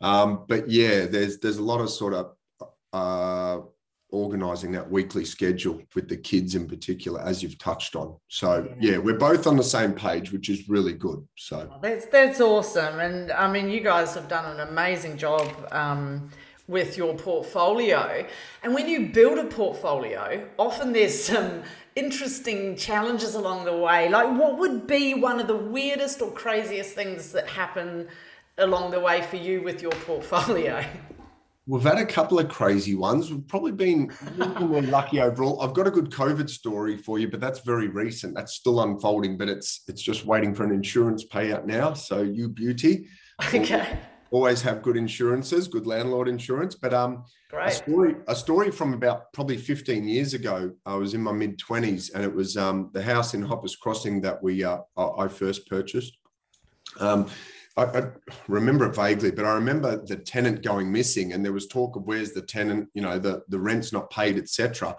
Um, 0.00 0.44
but 0.48 0.70
yeah, 0.70 1.06
there's 1.06 1.38
there's 1.38 1.58
a 1.58 1.62
lot 1.62 1.80
of 1.80 1.90
sort 1.90 2.14
of 2.14 2.34
uh, 2.92 3.64
organizing 4.14 4.72
that 4.72 4.90
weekly 4.90 5.24
schedule 5.24 5.82
with 5.94 6.08
the 6.08 6.16
kids 6.16 6.54
in 6.54 6.66
particular, 6.66 7.20
as 7.20 7.42
you've 7.42 7.58
touched 7.58 7.96
on. 7.96 8.16
So 8.28 8.72
yeah, 8.80 8.98
we're 8.98 9.18
both 9.18 9.46
on 9.46 9.56
the 9.56 9.64
same 9.64 9.92
page, 9.92 10.32
which 10.32 10.48
is 10.48 10.68
really 10.68 10.94
good. 10.94 11.26
So. 11.36 11.70
That's 11.82 12.06
that's 12.06 12.40
awesome, 12.40 13.00
and 13.00 13.32
I 13.32 13.50
mean, 13.50 13.68
you 13.68 13.80
guys 13.80 14.14
have 14.14 14.28
done 14.28 14.58
an 14.58 14.68
amazing 14.68 15.18
job 15.18 15.48
um, 15.72 16.30
with 16.66 16.96
your 16.96 17.14
portfolio. 17.14 18.26
And 18.62 18.74
when 18.74 18.88
you 18.88 19.08
build 19.08 19.38
a 19.38 19.44
portfolio, 19.44 20.46
often 20.58 20.92
there's 20.92 21.24
some 21.24 21.62
interesting 21.94 22.76
challenges 22.76 23.34
along 23.34 23.64
the 23.64 23.76
way. 23.76 24.08
Like, 24.08 24.38
what 24.38 24.58
would 24.58 24.86
be 24.86 25.14
one 25.14 25.40
of 25.40 25.46
the 25.46 25.56
weirdest 25.56 26.22
or 26.22 26.30
craziest 26.30 26.94
things 26.94 27.32
that 27.32 27.48
happen 27.48 28.08
along 28.58 28.92
the 28.92 29.00
way 29.00 29.22
for 29.22 29.36
you 29.36 29.62
with 29.62 29.82
your 29.82 29.92
portfolio? 29.92 30.84
We've 31.66 31.82
had 31.82 31.96
a 31.96 32.04
couple 32.04 32.38
of 32.38 32.48
crazy 32.48 32.94
ones. 32.94 33.30
We've 33.30 33.46
probably 33.48 33.72
been 33.72 34.12
lucky 34.36 35.20
overall. 35.20 35.62
I've 35.62 35.72
got 35.72 35.86
a 35.86 35.90
good 35.90 36.10
COVID 36.10 36.50
story 36.50 36.98
for 36.98 37.18
you, 37.18 37.30
but 37.30 37.40
that's 37.40 37.60
very 37.60 37.88
recent. 37.88 38.34
That's 38.34 38.54
still 38.54 38.82
unfolding, 38.82 39.38
but 39.38 39.48
it's 39.48 39.80
it's 39.88 40.02
just 40.02 40.26
waiting 40.26 40.54
for 40.54 40.64
an 40.64 40.72
insurance 40.72 41.24
payout 41.24 41.64
now. 41.64 41.94
So 41.94 42.20
you 42.20 42.50
beauty, 42.50 43.06
Okay, 43.54 43.98
always 44.30 44.60
have 44.60 44.82
good 44.82 44.98
insurances, 44.98 45.66
good 45.66 45.86
landlord 45.86 46.28
insurance. 46.28 46.74
But 46.74 46.92
um, 46.92 47.24
a 47.50 47.56
great. 47.56 47.72
story 47.72 48.16
a 48.28 48.36
story 48.36 48.70
from 48.70 48.92
about 48.92 49.32
probably 49.32 49.56
15 49.56 50.06
years 50.06 50.34
ago. 50.34 50.70
I 50.84 50.96
was 50.96 51.14
in 51.14 51.22
my 51.22 51.32
mid 51.32 51.58
20s, 51.58 52.14
and 52.14 52.22
it 52.22 52.34
was 52.34 52.58
um, 52.58 52.90
the 52.92 53.02
house 53.02 53.32
in 53.32 53.40
Hoppers 53.40 53.74
Crossing 53.74 54.20
that 54.20 54.42
we 54.42 54.64
uh, 54.64 54.80
I 54.98 55.02
I 55.24 55.28
first 55.28 55.66
purchased. 55.66 56.18
Um, 57.00 57.26
I, 57.76 57.84
I 57.84 58.02
remember 58.48 58.86
it 58.86 58.94
vaguely, 58.94 59.30
but 59.30 59.44
I 59.44 59.54
remember 59.54 60.04
the 60.04 60.16
tenant 60.16 60.62
going 60.62 60.90
missing, 60.90 61.32
and 61.32 61.44
there 61.44 61.52
was 61.52 61.66
talk 61.66 61.96
of 61.96 62.06
where's 62.06 62.32
the 62.32 62.42
tenant, 62.42 62.88
you 62.94 63.02
know, 63.02 63.18
the 63.18 63.42
the 63.48 63.58
rent's 63.58 63.92
not 63.92 64.10
paid, 64.10 64.38
etc. 64.38 64.96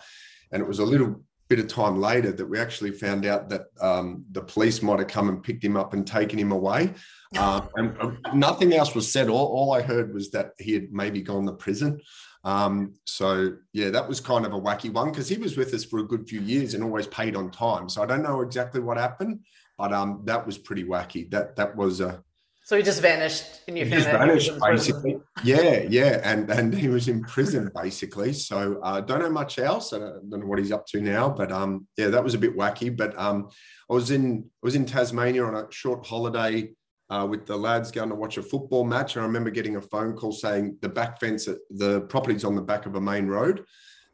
And 0.51 0.61
it 0.61 0.67
was 0.67 0.79
a 0.79 0.85
little 0.85 1.21
bit 1.47 1.59
of 1.59 1.67
time 1.67 1.99
later 1.99 2.31
that 2.31 2.45
we 2.45 2.59
actually 2.59 2.91
found 2.91 3.25
out 3.25 3.49
that 3.49 3.65
um, 3.79 4.25
the 4.31 4.41
police 4.41 4.81
might 4.81 4.99
have 4.99 5.07
come 5.07 5.29
and 5.29 5.43
picked 5.43 5.63
him 5.63 5.77
up 5.77 5.93
and 5.93 6.05
taken 6.05 6.39
him 6.39 6.51
away. 6.51 6.91
Um, 7.37 7.69
and 7.75 7.97
uh, 7.99 8.11
nothing 8.33 8.73
else 8.73 8.95
was 8.95 9.11
said. 9.11 9.29
All, 9.29 9.47
all 9.47 9.73
I 9.73 9.81
heard 9.81 10.13
was 10.13 10.31
that 10.31 10.51
he 10.57 10.73
had 10.73 10.91
maybe 10.91 11.21
gone 11.21 11.45
to 11.45 11.53
prison. 11.53 12.01
Um, 12.43 12.93
so 13.05 13.53
yeah, 13.73 13.89
that 13.89 14.07
was 14.07 14.19
kind 14.19 14.45
of 14.45 14.53
a 14.53 14.59
wacky 14.59 14.91
one 14.91 15.11
because 15.11 15.27
he 15.27 15.37
was 15.37 15.57
with 15.57 15.73
us 15.73 15.83
for 15.83 15.99
a 15.99 16.07
good 16.07 16.27
few 16.27 16.41
years 16.41 16.73
and 16.73 16.83
always 16.83 17.07
paid 17.07 17.35
on 17.35 17.51
time. 17.51 17.89
So 17.89 18.01
I 18.01 18.05
don't 18.05 18.23
know 18.23 18.41
exactly 18.41 18.81
what 18.81 18.97
happened, 18.97 19.41
but 19.77 19.93
um, 19.93 20.21
that 20.25 20.45
was 20.45 20.57
pretty 20.57 20.83
wacky. 20.83 21.29
That 21.31 21.55
that 21.55 21.75
was 21.75 22.01
a 22.01 22.23
So 22.65 22.75
he 22.75 22.81
just 22.81 22.99
vanished, 22.99 23.45
and 23.67 23.77
you 23.77 23.85
he 23.85 23.91
just 23.91 24.07
vanished 24.07 24.49
in 24.49 24.59
basically. 24.59 25.19
Yeah, 25.43 25.85
yeah, 25.87 26.19
and 26.23 26.49
and 26.49 26.73
he 26.73 26.87
was 26.87 27.07
in 27.07 27.21
prison 27.21 27.69
basically. 27.75 28.33
So 28.33 28.79
I 28.81 28.97
uh, 28.97 29.01
don't 29.01 29.19
know 29.19 29.29
much 29.29 29.59
else. 29.59 29.93
I 29.93 29.99
don't, 29.99 30.31
don't 30.31 30.39
know 30.39 30.47
what 30.47 30.57
he's 30.57 30.71
up 30.71 30.87
to 30.87 30.99
now, 30.99 31.29
but 31.29 31.51
um, 31.51 31.87
yeah, 31.95 32.07
that 32.07 32.23
was 32.23 32.33
a 32.33 32.39
bit 32.39 32.57
wacky. 32.57 32.89
But 32.97 33.15
um, 33.19 33.49
I 33.87 33.93
was 33.93 34.09
in 34.09 34.45
I 34.47 34.63
was 34.63 34.73
in 34.73 34.87
Tasmania 34.87 35.45
on 35.45 35.53
a 35.53 35.67
short 35.69 36.07
holiday 36.07 36.71
uh, 37.11 37.27
with 37.29 37.45
the 37.45 37.55
lads 37.55 37.91
going 37.91 38.09
to 38.09 38.15
watch 38.15 38.37
a 38.37 38.41
football 38.41 38.83
match, 38.83 39.15
and 39.15 39.21
I 39.21 39.27
remember 39.27 39.51
getting 39.51 39.75
a 39.75 39.81
phone 39.81 40.15
call 40.15 40.31
saying 40.31 40.77
the 40.81 40.89
back 40.89 41.19
fence, 41.19 41.47
at 41.47 41.57
the 41.69 42.01
property's 42.01 42.43
on 42.43 42.55
the 42.55 42.63
back 42.63 42.87
of 42.87 42.95
a 42.95 43.01
main 43.01 43.27
road. 43.27 43.63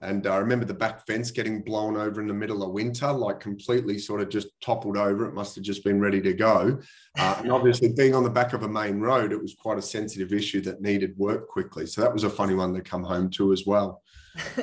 And 0.01 0.25
I 0.25 0.38
remember 0.38 0.65
the 0.65 0.74
back 0.74 1.05
fence 1.05 1.29
getting 1.29 1.62
blown 1.62 1.96
over 1.96 2.22
in 2.22 2.27
the 2.27 2.34
middle 2.34 2.63
of 2.63 2.72
winter, 2.72 3.12
like 3.12 3.39
completely 3.39 4.00
sort 4.00 4.22
of 4.22 4.29
just 4.29 4.48
toppled 4.62 4.98
over. 4.98 5.27
It 5.27 5.34
must 5.34 5.53
have 5.55 5.63
just 5.63 5.84
been 5.84 6.00
ready 6.00 6.20
to 6.22 6.34
go. 6.34 6.79
Uh, 7.20 7.36
and 7.39 7.51
obviously, 7.51 7.93
being 7.93 8.15
on 8.15 8.24
the 8.24 8.29
back 8.29 8.53
of 8.53 8.63
a 8.63 8.67
main 8.67 9.00
road, 9.00 9.31
it 9.31 9.41
was 9.41 9.53
quite 9.53 9.77
a 9.77 9.81
sensitive 9.81 10.34
issue 10.34 10.62
that 10.62 10.81
needed 10.81 11.15
work 11.17 11.48
quickly. 11.48 11.86
So 11.86 12.01
that 12.01 12.12
was 12.12 12.24
a 12.24 12.29
funny 12.29 12.55
one 12.55 12.74
to 12.74 12.81
come 12.81 13.03
home 13.03 13.29
to 13.31 13.53
as 13.53 13.65
well. 13.65 14.01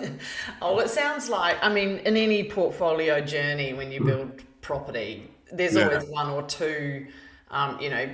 Oh, 0.62 0.78
it 0.80 0.88
sounds 0.90 1.28
like, 1.28 1.56
I 1.62 1.72
mean, 1.72 1.98
in 1.98 2.16
any 2.16 2.42
portfolio 2.50 3.20
journey, 3.20 3.74
when 3.74 3.92
you 3.92 4.02
build 4.02 4.42
property, 4.60 5.30
there's 5.52 5.76
Yeah. 5.76 5.88
always 5.88 6.08
one 6.08 6.30
or 6.30 6.42
two, 6.42 7.06
um, 7.50 7.78
you 7.80 7.90
know, 7.90 8.08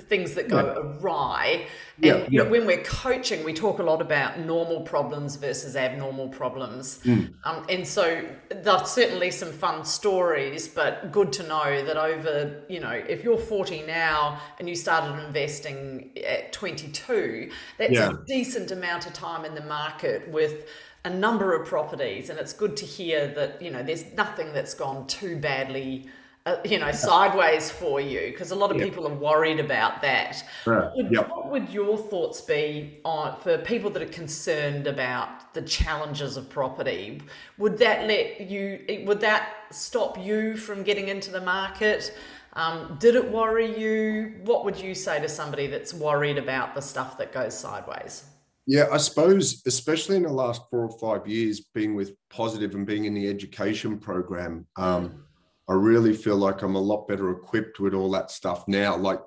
things 0.00 0.34
that 0.34 0.48
go 0.48 0.56
yeah. 0.56 0.98
awry. 1.00 1.66
And 1.96 2.04
yeah, 2.04 2.26
you 2.28 2.42
know, 2.42 2.50
when 2.50 2.66
we're 2.66 2.82
coaching, 2.82 3.44
we 3.44 3.52
talk 3.52 3.78
a 3.78 3.82
lot 3.82 4.02
about 4.02 4.40
normal 4.40 4.80
problems 4.80 5.36
versus 5.36 5.76
abnormal 5.76 6.28
problems. 6.28 6.98
Mm. 7.04 7.32
Um, 7.44 7.64
and 7.68 7.86
so 7.86 8.24
there's 8.50 8.90
certainly 8.90 9.30
some 9.30 9.52
fun 9.52 9.84
stories, 9.84 10.66
but 10.66 11.12
good 11.12 11.32
to 11.34 11.44
know 11.44 11.84
that 11.84 11.96
over, 11.96 12.62
you 12.68 12.80
know, 12.80 12.90
if 12.90 13.22
you're 13.22 13.38
40 13.38 13.82
now 13.82 14.40
and 14.58 14.68
you 14.68 14.74
started 14.74 15.24
investing 15.24 16.10
at 16.26 16.52
22, 16.52 17.50
that's 17.78 17.92
yeah. 17.92 18.10
a 18.10 18.24
decent 18.26 18.72
amount 18.72 19.06
of 19.06 19.12
time 19.12 19.44
in 19.44 19.54
the 19.54 19.64
market 19.64 20.28
with 20.28 20.66
a 21.04 21.10
number 21.10 21.54
of 21.54 21.68
properties. 21.68 22.30
And 22.30 22.40
it's 22.40 22.52
good 22.52 22.76
to 22.78 22.84
hear 22.84 23.28
that, 23.28 23.62
you 23.62 23.70
know, 23.70 23.84
there's 23.84 24.12
nothing 24.14 24.52
that's 24.52 24.74
gone 24.74 25.06
too 25.06 25.36
badly 25.36 26.08
uh, 26.46 26.56
you 26.64 26.78
know, 26.78 26.92
sideways 26.92 27.70
for 27.70 28.00
you? 28.00 28.20
Because 28.30 28.50
a 28.50 28.54
lot 28.54 28.70
of 28.70 28.76
yep. 28.76 28.86
people 28.86 29.06
are 29.06 29.14
worried 29.14 29.60
about 29.60 30.02
that. 30.02 30.44
Right. 30.66 30.90
Would, 30.94 31.10
yep. 31.10 31.30
What 31.30 31.50
would 31.50 31.70
your 31.70 31.96
thoughts 31.96 32.42
be 32.42 33.00
on 33.04 33.36
for 33.36 33.58
people 33.58 33.90
that 33.90 34.02
are 34.02 34.06
concerned 34.06 34.86
about 34.86 35.54
the 35.54 35.62
challenges 35.62 36.36
of 36.36 36.50
property? 36.50 37.22
Would 37.56 37.78
that 37.78 38.06
let 38.06 38.42
you? 38.42 39.04
Would 39.06 39.20
that 39.20 39.54
stop 39.70 40.22
you 40.22 40.56
from 40.56 40.82
getting 40.82 41.08
into 41.08 41.30
the 41.30 41.40
market? 41.40 42.14
Um, 42.52 42.96
did 43.00 43.16
it 43.16 43.30
worry 43.30 43.78
you? 43.78 44.34
What 44.44 44.64
would 44.64 44.78
you 44.78 44.94
say 44.94 45.20
to 45.20 45.28
somebody 45.28 45.66
that's 45.66 45.94
worried 45.94 46.38
about 46.38 46.74
the 46.74 46.82
stuff 46.82 47.18
that 47.18 47.32
goes 47.32 47.54
sideways? 47.54 48.24
Yeah, 48.66 48.86
I 48.90 48.96
suppose, 48.96 49.62
especially 49.66 50.16
in 50.16 50.22
the 50.22 50.32
last 50.32 50.62
four 50.70 50.84
or 50.84 50.98
five 50.98 51.26
years, 51.26 51.60
being 51.60 51.94
with 51.94 52.12
Positive 52.30 52.74
and 52.74 52.86
being 52.86 53.04
in 53.04 53.14
the 53.14 53.28
education 53.28 53.98
program, 53.98 54.66
um, 54.76 55.23
I 55.68 55.72
really 55.72 56.14
feel 56.14 56.36
like 56.36 56.62
I'm 56.62 56.74
a 56.74 56.80
lot 56.80 57.08
better 57.08 57.30
equipped 57.30 57.80
with 57.80 57.94
all 57.94 58.10
that 58.12 58.30
stuff 58.30 58.68
now. 58.68 58.96
Like, 58.96 59.20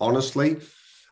honestly, 0.00 0.56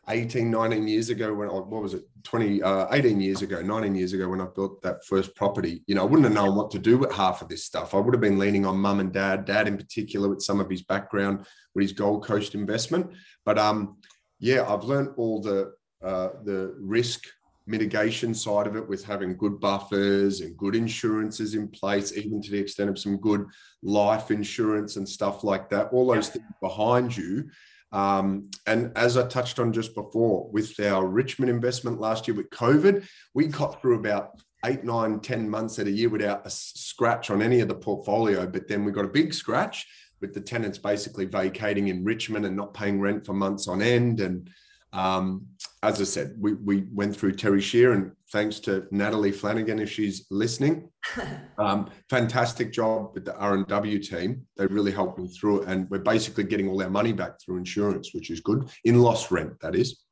18, 0.09 0.49
19 0.49 0.87
years 0.87 1.09
ago, 1.09 1.33
when 1.33 1.49
I, 1.49 1.53
what 1.53 1.81
was 1.81 1.93
it, 1.93 2.03
20, 2.23 2.63
uh, 2.63 2.87
18 2.91 3.21
years 3.21 3.41
ago, 3.41 3.61
19 3.61 3.95
years 3.95 4.13
ago, 4.13 4.27
when 4.27 4.41
I 4.41 4.45
built 4.45 4.81
that 4.81 5.05
first 5.05 5.35
property, 5.35 5.83
you 5.85 5.95
know, 5.95 6.01
I 6.01 6.05
wouldn't 6.05 6.23
have 6.23 6.33
known 6.33 6.55
what 6.55 6.71
to 6.71 6.79
do 6.79 6.97
with 6.97 7.11
half 7.11 7.41
of 7.41 7.49
this 7.49 7.65
stuff. 7.65 7.93
I 7.93 7.97
would 7.97 8.13
have 8.13 8.21
been 8.21 8.39
leaning 8.39 8.65
on 8.65 8.77
mum 8.77 8.99
and 8.99 9.13
dad, 9.13 9.45
dad 9.45 9.67
in 9.67 9.77
particular, 9.77 10.29
with 10.29 10.41
some 10.41 10.59
of 10.59 10.69
his 10.69 10.81
background 10.81 11.45
with 11.75 11.83
his 11.83 11.93
Gold 11.93 12.25
Coast 12.25 12.55
investment. 12.55 13.11
But 13.45 13.59
um, 13.59 13.97
yeah, 14.39 14.65
I've 14.67 14.83
learned 14.83 15.09
all 15.17 15.41
the 15.41 15.73
uh, 16.03 16.29
the 16.43 16.75
risk 16.79 17.25
mitigation 17.67 18.33
side 18.33 18.67
of 18.67 18.75
it 18.75 18.87
with 18.87 19.03
having 19.03 19.37
good 19.37 19.59
buffers 19.59 20.41
and 20.41 20.57
good 20.57 20.75
insurances 20.75 21.55
in 21.55 21.67
place, 21.67 22.15
even 22.17 22.41
to 22.41 22.51
the 22.51 22.59
extent 22.59 22.89
of 22.89 22.99
some 22.99 23.17
good 23.17 23.45
life 23.83 24.31
insurance 24.31 24.95
and 24.95 25.07
stuff 25.07 25.43
like 25.43 25.69
that, 25.69 25.89
all 25.91 26.07
those 26.07 26.27
yeah. 26.27 26.33
things 26.33 26.53
behind 26.61 27.15
you. 27.15 27.49
Um, 27.91 28.49
and 28.67 28.91
as 28.95 29.17
I 29.17 29.27
touched 29.27 29.59
on 29.59 29.73
just 29.73 29.93
before, 29.95 30.49
with 30.51 30.79
our 30.79 31.05
Richmond 31.05 31.49
investment 31.49 31.99
last 31.99 32.27
year 32.27 32.35
with 32.37 32.49
COVID, 32.49 33.05
we 33.33 33.47
got 33.47 33.81
through 33.81 33.99
about 33.99 34.41
eight, 34.65 34.83
nine, 34.83 35.19
ten 35.19 35.49
months 35.49 35.79
at 35.79 35.87
a 35.87 35.91
year 35.91 36.09
without 36.09 36.45
a 36.45 36.49
scratch 36.49 37.29
on 37.29 37.41
any 37.41 37.59
of 37.59 37.67
the 37.67 37.75
portfolio. 37.75 38.47
But 38.47 38.67
then 38.67 38.85
we 38.85 38.91
got 38.91 39.05
a 39.05 39.09
big 39.09 39.33
scratch 39.33 39.87
with 40.21 40.33
the 40.33 40.41
tenants 40.41 40.77
basically 40.77 41.25
vacating 41.25 41.89
in 41.89 42.03
Richmond 42.03 42.45
and 42.45 42.55
not 42.55 42.73
paying 42.73 43.01
rent 43.01 43.25
for 43.25 43.33
months 43.33 43.67
on 43.67 43.81
end. 43.81 44.19
And 44.19 44.49
um, 44.93 45.47
as 45.83 45.99
I 45.99 46.03
said, 46.03 46.35
we, 46.39 46.53
we 46.53 46.83
went 46.93 47.15
through 47.15 47.33
Terri 47.33 47.61
Scheer, 47.61 47.93
and 47.93 48.11
thanks 48.31 48.59
to 48.61 48.85
Natalie 48.91 49.31
Flanagan, 49.31 49.79
if 49.79 49.89
she's 49.89 50.27
listening, 50.29 50.89
um, 51.57 51.89
fantastic 52.07 52.71
job 52.71 53.11
with 53.15 53.25
the 53.25 53.35
R 53.35 53.55
and 53.55 53.65
W 53.67 53.97
team. 53.97 54.45
They 54.57 54.67
really 54.67 54.91
helped 54.91 55.17
me 55.17 55.27
through 55.27 55.61
it, 55.61 55.67
and 55.67 55.89
we're 55.89 55.99
basically 55.99 56.43
getting 56.43 56.69
all 56.69 56.81
our 56.83 56.89
money 56.89 57.13
back 57.13 57.41
through 57.41 57.57
insurance, 57.57 58.13
which 58.13 58.29
is 58.29 58.41
good 58.41 58.69
in 58.85 59.01
lost 59.01 59.31
rent. 59.31 59.59
That 59.61 59.75
is. 59.75 60.03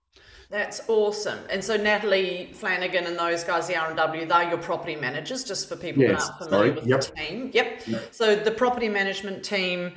That's 0.50 0.82
awesome. 0.90 1.38
And 1.52 1.64
so 1.64 1.78
Natalie 1.78 2.50
Flanagan 2.54 3.06
and 3.06 3.16
those 3.16 3.44
guys, 3.44 3.68
the 3.68 3.76
R 3.76 3.90
and 3.90 3.98
W, 3.98 4.26
they're 4.26 4.50
your 4.50 4.58
property 4.58 4.96
managers, 4.96 5.44
just 5.44 5.70
for 5.70 5.76
people 5.76 6.02
yes, 6.02 6.28
that 6.28 6.34
aren't 6.34 6.44
familiar 6.46 6.68
sorry. 6.68 6.80
with 6.80 6.88
yep. 6.88 7.02
the 7.02 7.12
team. 7.12 7.52
Yep. 7.54 7.88
yep. 7.88 8.16
So 8.16 8.36
the 8.36 8.50
property 8.50 8.90
management 8.90 9.44
team 9.44 9.92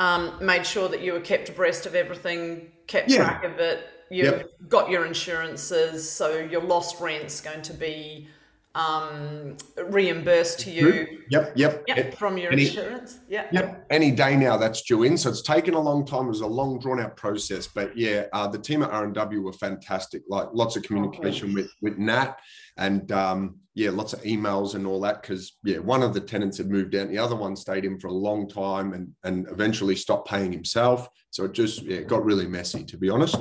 um, 0.00 0.36
made 0.44 0.66
sure 0.66 0.90
that 0.90 1.00
you 1.00 1.14
were 1.14 1.20
kept 1.20 1.48
abreast 1.48 1.86
of 1.86 1.94
everything, 1.94 2.72
kept 2.86 3.08
yeah. 3.08 3.16
track 3.16 3.44
of 3.44 3.58
it, 3.58 3.86
you've 4.10 4.26
yep. 4.26 4.50
got 4.68 4.90
your 4.90 5.06
insurances, 5.06 6.08
so 6.10 6.36
your 6.38 6.62
lost 6.62 7.00
rent's 7.00 7.40
going 7.40 7.62
to 7.62 7.74
be 7.74 8.28
um, 8.74 9.56
reimbursed 9.86 10.58
to 10.60 10.70
you. 10.70 11.22
Yep, 11.30 11.52
yep, 11.54 11.84
yep, 11.86 12.14
from 12.16 12.36
your 12.36 12.52
any, 12.52 12.66
insurance. 12.66 13.20
Yep, 13.28 13.52
yep. 13.52 13.86
Any 13.90 14.10
day 14.10 14.36
now 14.36 14.56
that's 14.56 14.82
due 14.82 15.04
in, 15.04 15.16
so 15.16 15.30
it's 15.30 15.42
taken 15.42 15.74
a 15.74 15.80
long 15.80 16.04
time. 16.04 16.26
It 16.26 16.30
was 16.30 16.40
a 16.40 16.46
long, 16.46 16.78
drawn 16.80 17.00
out 17.00 17.16
process, 17.16 17.68
but 17.68 17.96
yeah, 17.96 18.24
uh, 18.32 18.48
the 18.48 18.58
team 18.58 18.82
at 18.82 18.90
R 18.90 19.04
and 19.04 19.14
W 19.14 19.42
were 19.42 19.52
fantastic. 19.52 20.22
Like 20.28 20.48
lots 20.52 20.76
of 20.76 20.82
communication 20.82 21.50
okay. 21.50 21.54
with 21.54 21.70
with 21.82 21.98
Nat, 21.98 22.36
and 22.76 23.10
um, 23.12 23.58
yeah, 23.74 23.90
lots 23.90 24.12
of 24.12 24.22
emails 24.22 24.74
and 24.74 24.86
all 24.86 25.00
that. 25.02 25.22
Because 25.22 25.56
yeah, 25.62 25.78
one 25.78 26.02
of 26.02 26.12
the 26.12 26.20
tenants 26.20 26.58
had 26.58 26.68
moved 26.68 26.96
out, 26.96 27.08
the 27.08 27.18
other 27.18 27.36
one 27.36 27.54
stayed 27.54 27.84
in 27.84 27.98
for 28.00 28.08
a 28.08 28.12
long 28.12 28.48
time, 28.48 28.92
and 28.92 29.12
and 29.22 29.46
eventually 29.50 29.94
stopped 29.94 30.28
paying 30.28 30.52
himself. 30.52 31.08
So 31.30 31.44
it 31.44 31.52
just 31.52 31.82
yeah, 31.82 32.00
got 32.00 32.24
really 32.24 32.46
messy, 32.46 32.84
to 32.84 32.96
be 32.96 33.08
honest. 33.08 33.36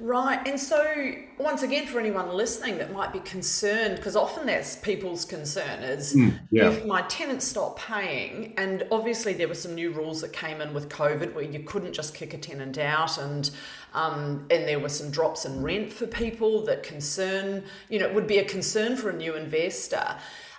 Right. 0.00 0.40
And 0.48 0.58
so, 0.58 1.12
once 1.36 1.62
again, 1.62 1.86
for 1.86 2.00
anyone 2.00 2.30
listening 2.30 2.78
that 2.78 2.90
might 2.90 3.12
be 3.12 3.20
concerned, 3.20 3.96
because 3.96 4.16
often 4.16 4.46
that's 4.46 4.76
people's 4.76 5.26
concern 5.26 5.82
is 5.82 6.14
mm, 6.14 6.38
yeah. 6.50 6.70
if 6.70 6.86
my 6.86 7.02
tenants 7.02 7.46
stop 7.46 7.78
paying, 7.78 8.54
and 8.56 8.86
obviously 8.90 9.34
there 9.34 9.46
were 9.46 9.54
some 9.54 9.74
new 9.74 9.90
rules 9.90 10.22
that 10.22 10.32
came 10.32 10.62
in 10.62 10.72
with 10.72 10.88
COVID 10.88 11.34
where 11.34 11.44
you 11.44 11.60
couldn't 11.60 11.92
just 11.92 12.14
kick 12.14 12.32
a 12.32 12.38
tenant 12.38 12.78
out, 12.78 13.18
and 13.18 13.50
um, 13.92 14.46
and 14.50 14.66
there 14.66 14.80
were 14.80 14.88
some 14.88 15.10
drops 15.10 15.44
in 15.44 15.62
rent 15.62 15.92
for 15.92 16.06
people 16.06 16.64
that 16.64 16.82
concern, 16.82 17.62
you 17.90 17.98
know, 17.98 18.10
would 18.10 18.26
be 18.26 18.38
a 18.38 18.44
concern 18.44 18.96
for 18.96 19.10
a 19.10 19.14
new 19.14 19.34
investor. 19.34 20.16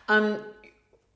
Um, 0.07 0.45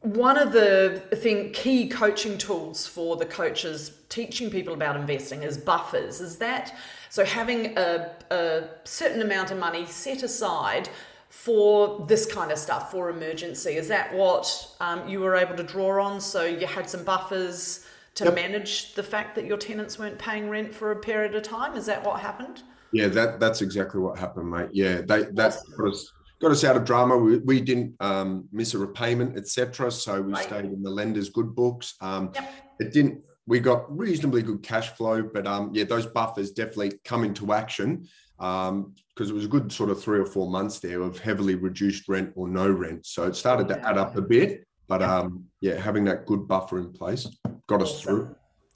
one 0.01 0.37
of 0.37 0.51
the 0.51 1.03
thing 1.15 1.51
key 1.51 1.89
coaching 1.89 2.37
tools 2.37 2.87
for 2.87 3.17
the 3.17 3.25
coaches 3.25 3.91
teaching 4.09 4.49
people 4.49 4.73
about 4.73 4.95
investing 4.95 5.43
is 5.43 5.57
buffers. 5.57 6.21
Is 6.21 6.37
that 6.37 6.75
so 7.15 7.23
having 7.23 7.77
a, 7.77 8.11
a 8.29 8.63
certain 8.83 9.21
amount 9.21 9.49
of 9.49 9.57
money 9.57 9.85
set 9.85 10.21
aside 10.21 10.89
for 11.29 12.05
this 12.09 12.25
kind 12.25 12.51
of 12.51 12.57
stuff, 12.57 12.91
for 12.91 13.09
emergency. 13.09 13.77
Is 13.77 13.87
that 13.87 14.13
what 14.13 14.75
um, 14.81 15.07
you 15.07 15.21
were 15.21 15.37
able 15.37 15.55
to 15.55 15.63
draw 15.63 16.03
on? 16.03 16.19
So 16.19 16.43
you 16.43 16.67
had 16.67 16.89
some 16.89 17.05
buffers 17.05 17.85
to 18.15 18.25
yep. 18.25 18.35
manage 18.35 18.95
the 18.95 19.03
fact 19.03 19.33
that 19.35 19.45
your 19.45 19.55
tenants 19.55 19.97
weren't 19.97 20.19
paying 20.19 20.49
rent 20.49 20.75
for 20.75 20.91
a 20.91 20.97
period 20.97 21.35
of 21.35 21.43
time. 21.43 21.77
Is 21.77 21.85
that 21.85 22.05
what 22.05 22.19
happened? 22.19 22.63
Yeah, 22.91 23.07
that 23.07 23.39
that's 23.39 23.61
exactly 23.61 24.01
what 24.01 24.19
happened, 24.19 24.51
mate. 24.51 24.71
Yeah, 24.73 24.95
they 24.95 25.23
that 25.23 25.53
awesome. 25.53 25.73
got 25.77 25.87
us 25.93 26.11
got 26.41 26.51
us 26.51 26.65
out 26.65 26.75
of 26.75 26.83
drama. 26.83 27.15
We, 27.17 27.37
we 27.37 27.61
didn't 27.61 27.95
um, 28.01 28.49
miss 28.51 28.73
a 28.73 28.77
repayment, 28.77 29.37
etc. 29.37 29.89
So 29.89 30.21
we 30.21 30.33
right. 30.33 30.43
stayed 30.43 30.65
in 30.65 30.83
the 30.83 30.91
lender's 30.91 31.29
good 31.29 31.55
books. 31.55 31.95
Um, 32.01 32.31
yep. 32.35 32.53
It 32.81 32.91
didn't 32.91 33.21
we 33.47 33.59
got 33.59 33.95
reasonably 33.95 34.41
good 34.41 34.63
cash 34.63 34.89
flow, 34.89 35.21
but 35.21 35.45
um, 35.45 35.71
yeah, 35.73 35.83
those 35.83 36.05
buffers 36.05 36.51
definitely 36.51 36.93
come 37.03 37.23
into 37.23 37.53
action 37.53 38.07
because 38.37 38.69
um, 38.69 38.93
it 39.17 39.31
was 39.31 39.45
a 39.45 39.49
good 39.49 39.71
sort 39.71 39.89
of 39.89 40.01
three 40.01 40.19
or 40.19 40.25
four 40.25 40.49
months 40.49 40.79
there 40.79 41.01
of 41.01 41.19
heavily 41.19 41.55
reduced 41.55 42.07
rent 42.07 42.31
or 42.35 42.47
no 42.47 42.69
rent. 42.69 43.05
So 43.05 43.23
it 43.23 43.35
started 43.35 43.67
to 43.69 43.79
add 43.87 43.97
up 43.97 44.17
a 44.17 44.21
bit, 44.21 44.65
but 44.87 45.01
um, 45.01 45.45
yeah, 45.61 45.75
having 45.75 46.03
that 46.05 46.25
good 46.25 46.47
buffer 46.47 46.79
in 46.79 46.91
place 46.91 47.27
got 47.67 47.81
us 47.81 48.01
through. 48.01 48.35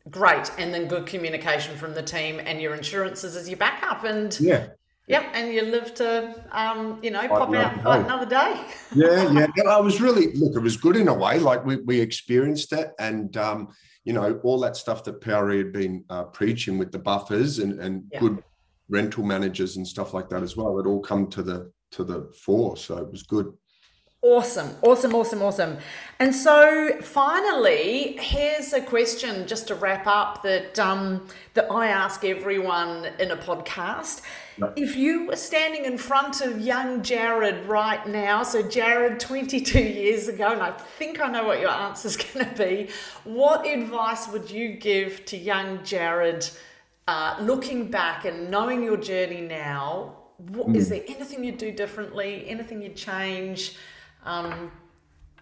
Great, 0.09 0.51
and 0.57 0.73
then 0.73 0.88
good 0.88 1.05
communication 1.05 1.75
from 1.75 1.93
the 1.93 2.01
team 2.01 2.39
and 2.39 2.61
your 2.61 2.73
insurances 2.73 3.35
as 3.35 3.49
your 3.49 3.57
backup, 3.57 4.05
and 4.05 4.39
yeah, 4.39 4.67
Yep, 5.10 5.32
and 5.34 5.51
you 5.51 5.63
live 5.63 5.96
to, 5.96 6.36
um, 6.51 7.00
you 7.01 7.10
know, 7.10 7.28
pop 7.28 7.51
out 7.56 7.74
and 7.74 7.82
fight 7.82 8.06
another 8.06 8.28
day. 8.28 8.63
yeah, 8.96 9.32
yeah. 9.32 9.48
I 9.68 9.80
was 9.80 10.00
really 10.00 10.32
look. 10.34 10.56
It 10.56 10.60
was 10.60 10.78
good 10.78 10.96
in 10.96 11.08
a 11.08 11.13
way. 11.13 11.39
Like 11.39 11.66
we 11.66 11.78
we 11.78 12.00
experienced 12.00 12.74
it, 12.74 12.92
and 13.00 13.36
um, 13.36 13.70
you 14.04 14.13
know, 14.13 14.39
all 14.44 14.60
that 14.60 14.78
stuff 14.78 15.04
that 15.06 15.20
Power 15.20 15.51
had 15.58 15.74
been 15.74 16.06
uh, 16.12 16.25
preaching 16.25 16.78
with 16.78 16.92
the 16.92 17.00
buffers 17.00 17.58
and, 17.58 17.80
and 17.80 18.04
yeah. 18.12 18.20
good 18.20 18.44
rental 18.88 19.24
managers 19.24 19.78
and 19.78 19.88
stuff 19.88 20.13
like 20.13 20.30
that 20.30 20.44
as 20.44 20.56
well. 20.56 20.78
It 20.80 20.86
all 20.86 21.01
come 21.01 21.28
to 21.32 21.42
the 21.42 21.72
to 21.94 22.04
the 22.04 22.32
fore, 22.44 22.78
so 22.78 22.98
it 22.98 23.10
was 23.10 23.24
good. 23.24 23.51
Awesome, 24.22 24.75
awesome, 24.84 25.16
awesome, 25.16 25.42
awesome. 25.42 25.78
And 26.20 26.36
so 26.36 27.00
finally, 27.01 28.18
here's 28.20 28.74
a 28.74 28.82
question 28.82 29.48
just 29.48 29.70
to 29.70 29.75
wrap 29.75 30.06
up 30.06 30.44
that 30.44 30.78
um, 30.78 31.25
that 31.56 31.72
I 31.72 31.88
ask 31.88 32.24
everyone 32.24 33.08
in 33.18 33.32
a 33.32 33.38
podcast. 33.38 34.22
If 34.75 34.96
you 34.96 35.28
were 35.28 35.36
standing 35.36 35.86
in 35.86 35.98
front 35.98 36.42
of 36.42 36.60
young 36.60 37.01
Jared 37.01 37.66
right 37.66 38.06
now, 38.08 38.44
so 38.44 38.62
Jared 38.62 39.20
22 39.20 39.80
years 39.80 40.28
ago, 40.28 40.51
and 40.51 40.62
I 40.62 40.72
think 40.72 41.20
I 41.20 41.30
know 41.30 41.46
what 41.46 41.60
your 41.60 41.70
answer 41.70 42.08
is 42.08 42.18
going 42.34 42.46
to 42.46 42.56
be, 42.56 42.89
what 43.24 43.68
advice 43.68 44.28
would 44.30 44.50
you 44.50 44.74
give 44.74 45.25
to 45.25 45.38
young 45.38 45.84
Jared 45.84 46.50
uh, 47.08 47.38
looking 47.42 47.89
back 47.89 48.25
and 48.25 48.50
knowing 48.50 48.84
your 48.84 48.98
journey 48.98 49.42
now? 49.42 50.16
What, 50.38 50.68
mm. 50.68 50.75
Is 50.75 50.88
hmm. 50.88 50.96
there 50.96 51.04
anything 51.08 51.44
you'd 51.44 51.58
do 51.58 51.72
differently? 51.72 52.48
Anything 52.48 52.82
you'd 52.82 52.96
change? 52.96 53.75
Um, 54.24 54.72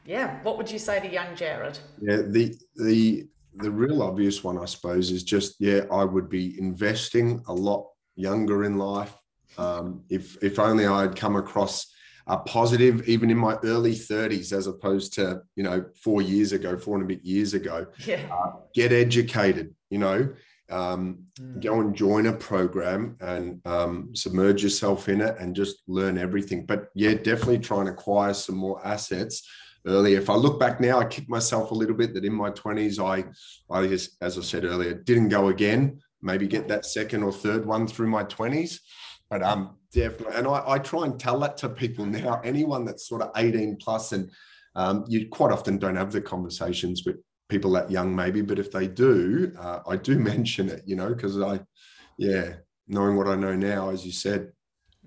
yeah, 0.06 0.42
what 0.44 0.58
would 0.58 0.72
you 0.72 0.80
say 0.80 1.00
to 1.00 1.12
young 1.12 1.36
Jared? 1.36 1.78
Yeah, 2.02 2.22
the 2.26 2.56
the 2.78 3.28
the 3.56 3.70
real 3.70 4.02
obvious 4.02 4.44
one, 4.44 4.58
I 4.58 4.66
suppose, 4.66 5.12
is 5.12 5.24
just 5.24 5.56
yeah, 5.60 5.82
I 5.92 6.04
would 6.04 6.30
be 6.30 6.58
investing 6.60 7.44
a 7.48 7.54
lot 7.54 7.88
younger 8.18 8.64
in 8.64 8.78
life. 8.78 9.14
Um, 9.58 10.04
if 10.10 10.38
if 10.44 10.60
only 10.60 10.86
I 10.86 11.02
had 11.02 11.16
come 11.16 11.36
across 11.36 11.94
a 12.28 12.38
positive, 12.38 13.08
even 13.08 13.32
in 13.32 13.38
my 13.38 13.56
early 13.64 13.94
30s, 13.96 14.52
as 14.52 14.68
opposed 14.68 15.14
to 15.14 15.42
you 15.56 15.64
know 15.64 15.86
four 15.96 16.22
years 16.22 16.52
ago, 16.52 16.78
four 16.78 16.96
and 16.98 17.06
a 17.06 17.08
bit 17.08 17.24
years 17.24 17.54
ago. 17.54 17.88
Yeah. 18.06 18.28
Uh, 18.32 18.52
get 18.74 18.92
educated. 18.92 19.74
You 19.90 20.00
know, 20.00 20.30
um, 20.70 21.20
Mm. 21.40 21.62
go 21.62 21.80
and 21.82 21.96
join 21.96 22.26
a 22.26 22.34
program 22.34 23.16
and 23.22 23.62
um, 23.66 24.10
submerge 24.16 24.64
yourself 24.64 25.08
in 25.08 25.22
it 25.22 25.36
and 25.40 25.56
just 25.56 25.84
learn 25.88 26.18
everything. 26.18 26.66
But 26.66 26.88
yeah, 26.96 27.14
definitely 27.14 27.60
try 27.60 27.80
and 27.82 27.90
acquire 27.90 28.34
some 28.34 28.56
more 28.56 28.86
assets 28.86 29.48
early. 29.86 30.16
If 30.16 30.30
I 30.32 30.36
look 30.36 30.60
back 30.60 30.82
now, 30.82 31.00
I 31.00 31.06
kick 31.06 31.30
myself 31.30 31.70
a 31.70 31.76
little 31.76 31.96
bit 31.96 32.16
that 32.16 32.26
in 32.26 32.34
my 32.34 32.50
20s, 32.50 32.98
I, 33.00 33.26
I 33.72 33.86
just, 33.88 34.18
as 34.20 34.36
I 34.38 34.42
said 34.42 34.66
earlier, 34.66 34.96
didn't 34.96 35.30
go 35.30 35.50
again. 35.50 36.02
Maybe 36.22 36.48
get 36.48 36.68
that 36.68 36.86
second 36.86 37.24
or 37.24 37.32
third 37.32 37.66
one 37.66 37.88
through 37.88 38.08
my 38.08 38.24
20s. 38.24 38.80
But 39.30 39.44
um, 39.44 39.76
definitely, 39.92 40.36
and 40.38 40.48
I, 40.48 40.64
I 40.66 40.80
try 40.80 41.06
and 41.06 41.20
tell 41.20 41.40
that 41.40 41.58
to 41.58 41.70
people 41.70 42.06
now. 42.06 42.40
Anyone 42.44 42.86
that's 42.86 43.08
sort 43.08 43.22
of 43.22 43.32
18 43.36 43.78
plus, 43.78 44.14
and 44.14 44.32
um, 44.76 45.04
you 45.08 45.28
quite 45.28 45.52
often 45.52 45.78
don't 45.78 45.98
have 45.98 46.12
the 46.12 46.22
conversations 46.22 47.04
with 47.06 47.18
people 47.50 47.72
that 47.72 47.92
young, 47.92 48.16
maybe, 48.16 48.42
but 48.42 48.60
if 48.60 48.72
they 48.72 48.88
do, 48.88 49.52
uh, 49.60 49.80
I 49.88 49.98
do 49.98 50.18
mention 50.32 50.70
it, 50.70 50.84
you 50.86 50.96
know, 50.96 51.14
because 51.14 51.40
I, 51.42 51.60
yeah, 52.18 52.54
knowing 52.88 53.18
what 53.18 53.28
I 53.28 53.36
know 53.36 53.56
now, 53.56 53.90
as 53.90 54.06
you 54.06 54.12
said, 54.12 54.52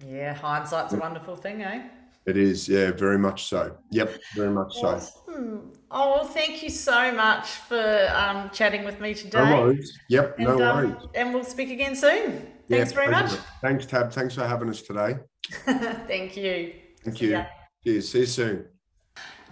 Yeah, 0.06 0.34
hindsight's 0.34 0.92
a 0.92 0.98
wonderful 0.98 1.36
thing, 1.36 1.62
eh? 1.62 1.88
it 2.26 2.36
is, 2.36 2.68
yeah, 2.68 2.90
very 2.92 3.18
much 3.18 3.44
so. 3.44 3.76
Yep, 3.90 4.20
very 4.36 4.50
much 4.50 4.74
so. 4.74 5.00
Awesome. 5.40 5.72
Oh, 5.90 6.12
well, 6.12 6.24
thank 6.24 6.62
you 6.62 6.70
so 6.70 7.12
much 7.12 7.48
for 7.48 8.08
um, 8.14 8.48
chatting 8.50 8.84
with 8.84 9.00
me 9.00 9.12
today. 9.14 9.44
No 9.44 9.62
worries. 9.62 9.98
Yep, 10.08 10.38
no 10.38 10.52
and, 10.52 10.62
um, 10.62 10.76
worries. 10.76 10.94
and 11.14 11.34
we'll 11.34 11.42
speak 11.44 11.70
again 11.70 11.96
soon. 11.96 12.46
Yeah, 12.68 12.76
Thanks 12.78 12.92
very 12.92 13.10
much. 13.10 13.32
Thanks, 13.60 13.84
Tab. 13.86 14.12
Thanks 14.12 14.36
for 14.36 14.46
having 14.46 14.68
us 14.68 14.82
today. 14.82 15.16
Thank 15.64 16.36
you. 16.36 16.74
Thank 17.04 17.18
See 17.18 17.24
you. 17.26 17.32
ya. 17.32 17.46
Cheers. 17.82 18.08
See 18.08 18.20
you 18.20 18.26
soon. 18.26 18.66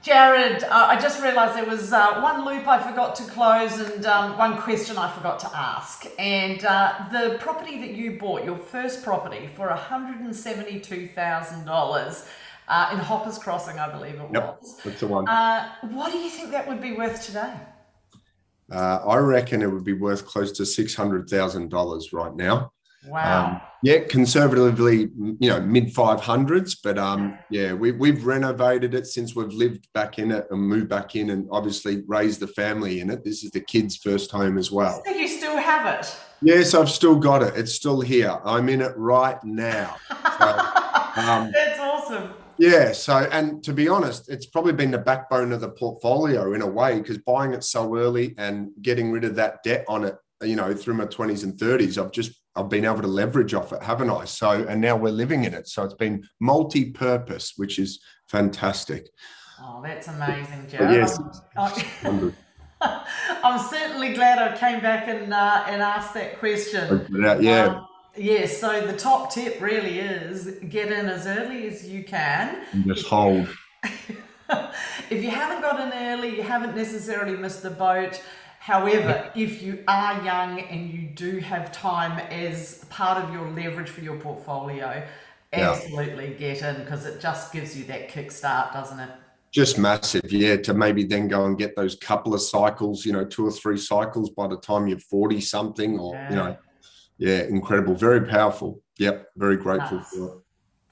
Jared, 0.01 0.63
uh, 0.63 0.69
I 0.71 0.97
just 1.01 1.21
realised 1.21 1.57
there 1.57 1.67
was 1.67 1.93
uh, 1.93 2.21
one 2.21 2.45
loop 2.45 2.69
I 2.69 2.81
forgot 2.81 3.17
to 3.17 3.25
close 3.25 3.81
and 3.81 4.07
um, 4.07 4.39
one 4.39 4.57
question 4.59 4.97
I 4.97 5.11
forgot 5.11 5.41
to 5.41 5.51
ask. 5.53 6.07
And 6.21 6.65
uh, 6.65 7.07
the 7.11 7.37
property 7.41 7.81
that 7.81 7.95
you 7.95 8.17
bought, 8.17 8.45
your 8.45 8.59
first 8.59 9.03
property, 9.03 9.51
for 9.57 9.67
$172,000 9.69 12.29
uh, 12.69 12.91
in 12.93 12.99
Hoppers 12.99 13.39
Crossing, 13.39 13.79
I 13.79 13.91
believe 13.91 14.15
it 14.15 14.29
Yep, 14.33 14.59
was. 14.61 14.81
that's 14.85 15.01
the 15.01 15.07
one. 15.07 15.29
Uh, 15.29 15.69
what 15.91 16.13
do 16.13 16.19
you 16.19 16.31
think 16.31 16.51
that 16.53 16.67
would 16.69 16.81
be 16.81 16.93
worth 16.93 17.25
today? 17.25 17.55
Uh, 18.71 19.01
I 19.09 19.17
reckon 19.17 19.63
it 19.63 19.71
would 19.73 19.85
be 19.85 19.95
worth 19.95 20.27
close 20.27 20.53
to 20.53 20.67
six 20.67 20.95
hundred 20.95 21.29
thousand 21.29 21.71
dollars 21.71 22.13
right 22.13 22.35
now. 22.35 22.73
Wow. 23.07 23.47
Um, 23.47 23.61
yeah, 23.83 24.01
conservatively, 24.09 25.09
you 25.39 25.49
know, 25.49 25.61
mid 25.61 25.95
five 25.95 26.21
hundreds, 26.21 26.75
but 26.75 26.99
um, 26.99 27.39
yeah, 27.49 27.73
we, 27.73 27.93
we've 27.93 28.27
renovated 28.27 28.93
it 28.93 29.07
since 29.07 29.35
we've 29.35 29.53
lived 29.53 29.89
back 29.95 30.19
in 30.19 30.33
it 30.33 30.47
and 30.51 30.61
moved 30.61 30.89
back 30.89 31.15
in, 31.17 31.31
and 31.31 31.49
obviously 31.51 32.03
raised 32.09 32.41
the 32.41 32.49
family 32.49 33.01
in 33.01 33.09
it. 33.09 33.25
This 33.25 33.43
is 33.45 33.53
the 33.53 33.61
kids' 33.61 33.97
first 33.97 34.31
home 34.33 34.59
as 34.59 34.71
well. 34.71 35.03
so 35.07 35.13
you 35.13 35.29
still 35.29 35.57
have 35.57 35.87
it? 36.01 36.15
Yes, 36.43 36.75
I've 36.75 36.91
still 36.91 37.17
got 37.17 37.43
it. 37.43 37.55
It's 37.57 37.73
still 37.73 38.01
here. 38.01 38.39
I'm 38.45 38.69
in 38.69 38.81
it 38.83 38.93
right 38.97 39.43
now. 39.45 39.97
So, 40.09 40.17
um. 41.23 41.53
Yeah. 42.59 42.93
So, 42.93 43.29
and 43.31 43.63
to 43.65 43.73
be 43.73 43.89
honest, 43.89 44.29
it's 44.29 44.47
probably 44.47 44.73
been 44.73 44.91
the 44.91 44.99
backbone 44.99 45.53
of 45.53 45.61
the 45.61 45.71
portfolio 45.71 46.55
in 46.55 46.63
a 46.63 46.67
way 46.67 46.99
because 46.99 47.19
buying 47.19 47.53
it 47.53 47.65
so 47.65 47.97
early 47.97 48.35
and 48.39 48.71
getting 48.83 49.11
rid 49.11 49.25
of 49.25 49.35
that 49.37 49.63
debt 49.63 49.85
on 49.89 50.05
it, 50.05 50.17
you 50.43 50.57
know, 50.57 50.75
through 50.75 50.95
my 50.95 51.07
20s 51.07 51.45
and 51.45 51.55
30s, 51.55 52.03
I've 52.03 52.13
just 52.13 52.33
I've 52.57 52.69
been 52.69 52.85
able 52.85 53.03
to 53.03 53.09
leverage 53.09 53.55
off 53.55 53.73
it, 53.73 53.83
haven't 53.83 54.11
I? 54.11 54.25
So, 54.25 54.51
and 54.51 54.81
now 54.81 54.97
we're 54.97 55.13
living 55.13 55.45
in 55.45 55.55
it. 55.55 55.69
So 55.69 55.85
it's 55.85 55.95
been 55.95 56.25
multi-purpose, 56.41 57.55
which 57.57 57.79
is 57.79 58.01
fantastic. 58.29 59.09
Oh, 59.61 59.81
that's 59.83 60.09
amazing, 60.09 60.67
But 60.71 60.93
yes, 60.93 61.19
I'm, 61.57 62.35
I'm 63.45 63.59
certainly 63.69 64.15
glad 64.15 64.39
I 64.39 64.57
came 64.57 64.81
back 64.81 65.09
and 65.09 65.33
uh, 65.33 65.65
and 65.67 65.83
asked 65.83 66.15
that 66.15 66.39
question. 66.39 67.07
yeah, 67.41 67.67
Um, 67.67 67.88
yes, 68.19 68.59
so 68.59 68.87
the 68.87 68.97
top 68.97 69.33
tip 69.33 69.61
really 69.61 69.99
is 70.01 70.59
get 70.69 70.91
in 70.93 71.07
as 71.07 71.27
early 71.27 71.67
as 71.67 71.89
you 71.89 72.05
can. 72.05 72.65
just 72.87 73.07
hold. 73.07 73.49
if 75.11 75.23
you 75.23 75.31
haven't 75.31 75.63
got 75.63 75.81
in 75.81 75.93
early, 75.93 76.37
you 76.37 76.43
haven't 76.43 76.77
necessarily 76.77 77.37
missed 77.37 77.63
the 77.63 77.71
boat. 77.71 78.23
However, 78.61 79.31
if 79.35 79.63
you 79.63 79.83
are 79.89 80.23
young 80.25 80.61
and 80.61 80.91
you 80.91 81.09
do 81.15 81.39
have 81.39 81.73
time 81.73 82.19
as 82.31 82.85
part 82.91 83.23
of 83.23 83.33
your 83.33 83.49
leverage 83.51 83.89
for 83.89 84.01
your 84.03 84.17
portfolio, 84.17 85.03
Yeah. 85.53 85.71
absolutely 85.71 86.35
get 86.35 86.61
in 86.63 86.83
because 86.85 87.07
it 87.07 87.21
just 87.21 87.53
gives 87.53 87.79
you 87.79 87.85
that 87.85 88.11
kickstart, 88.11 88.73
doesn't 88.73 88.99
it? 89.01 89.11
just 89.51 89.79
massive 89.79 90.31
yeah 90.31 90.57
to 90.57 90.75
maybe 90.75 91.05
then 91.05 91.27
go 91.27 91.47
and 91.47 91.57
get 91.57 91.75
those 91.75 91.97
couple 91.97 92.35
of 92.35 92.41
cycles 92.43 93.07
you 93.07 93.13
know 93.15 93.25
two 93.25 93.47
or 93.47 93.51
three 93.51 93.79
cycles 93.79 94.29
by 94.29 94.47
the 94.47 94.59
time 94.59 94.87
you're 94.87 94.99
40 94.99 95.41
something 95.41 95.99
or 95.99 96.23
you 96.29 96.37
know 96.37 96.55
yeah 97.19 97.43
incredible 97.43 97.95
very 97.95 98.23
powerful 98.27 98.81
yep 98.99 99.29
very 99.37 99.57
grateful 99.57 99.99
Nice. 99.99 100.09
for 100.11 100.25
it 100.29 100.39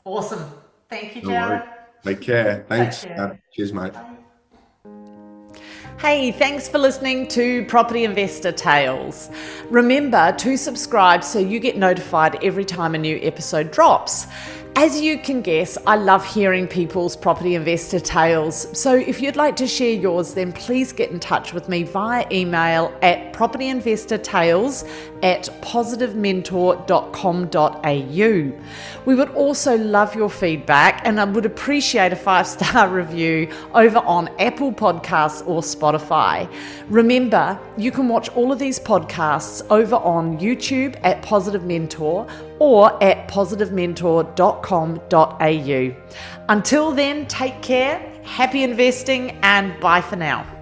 Awesome. 0.04 0.44
Thank 0.88 1.16
you, 1.16 1.22
No 1.22 1.28
Jared. 1.30 1.62
take 2.04 2.20
care 2.20 2.64
thanks 2.68 3.04
care. 3.04 3.20
Uh, 3.20 3.36
cheers 3.52 3.72
mate 3.72 3.92
Hey, 5.98 6.30
thanks 6.30 6.68
for 6.68 6.76
listening 6.78 7.26
to 7.28 7.64
Property 7.64 8.04
Investor 8.04 8.52
Tales. 8.52 9.30
Remember 9.70 10.30
to 10.36 10.58
subscribe 10.58 11.24
so 11.24 11.38
you 11.38 11.58
get 11.58 11.78
notified 11.78 12.44
every 12.44 12.66
time 12.66 12.94
a 12.94 12.98
new 12.98 13.18
episode 13.22 13.70
drops. 13.70 14.26
As 14.76 15.00
you 15.00 15.18
can 15.18 15.40
guess, 15.40 15.78
I 15.86 15.96
love 15.96 16.22
hearing 16.22 16.66
people's 16.68 17.16
property 17.16 17.54
investor 17.54 17.98
tales. 17.98 18.68
So 18.78 18.94
if 18.94 19.22
you'd 19.22 19.36
like 19.36 19.56
to 19.56 19.66
share 19.66 19.94
yours, 19.94 20.34
then 20.34 20.52
please 20.52 20.92
get 20.92 21.10
in 21.12 21.18
touch 21.18 21.54
with 21.54 21.66
me 21.70 21.82
via 21.82 22.26
email 22.30 22.94
at 23.00 23.32
propertyinvestortales 23.32 24.86
at 25.22 25.48
positivementor.com.au. 25.62 28.62
We 29.04 29.14
would 29.14 29.30
also 29.30 29.76
love 29.76 30.14
your 30.14 30.30
feedback 30.30 31.02
and 31.04 31.20
I 31.20 31.24
would 31.24 31.44
appreciate 31.46 32.12
a 32.12 32.16
five 32.16 32.46
star 32.46 32.88
review 33.00 33.52
over 33.74 33.98
on 33.98 34.28
Apple 34.38 34.72
Podcasts 34.72 35.46
or 35.46 35.60
Spotify. 35.62 36.48
Remember, 36.88 37.58
you 37.76 37.90
can 37.90 38.08
watch 38.08 38.28
all 38.30 38.52
of 38.52 38.58
these 38.58 38.78
podcasts 38.78 39.66
over 39.70 39.96
on 39.96 40.38
YouTube 40.38 40.98
at 41.02 41.20
Positive 41.22 41.64
Mentor 41.64 42.26
or 42.58 43.02
at 43.02 43.28
positivementor.com.au. 43.28 45.96
Until 46.48 46.92
then, 46.92 47.26
take 47.26 47.60
care, 47.62 47.98
happy 48.22 48.62
investing, 48.62 49.32
and 49.42 49.78
bye 49.80 50.00
for 50.00 50.14
now. 50.16 50.55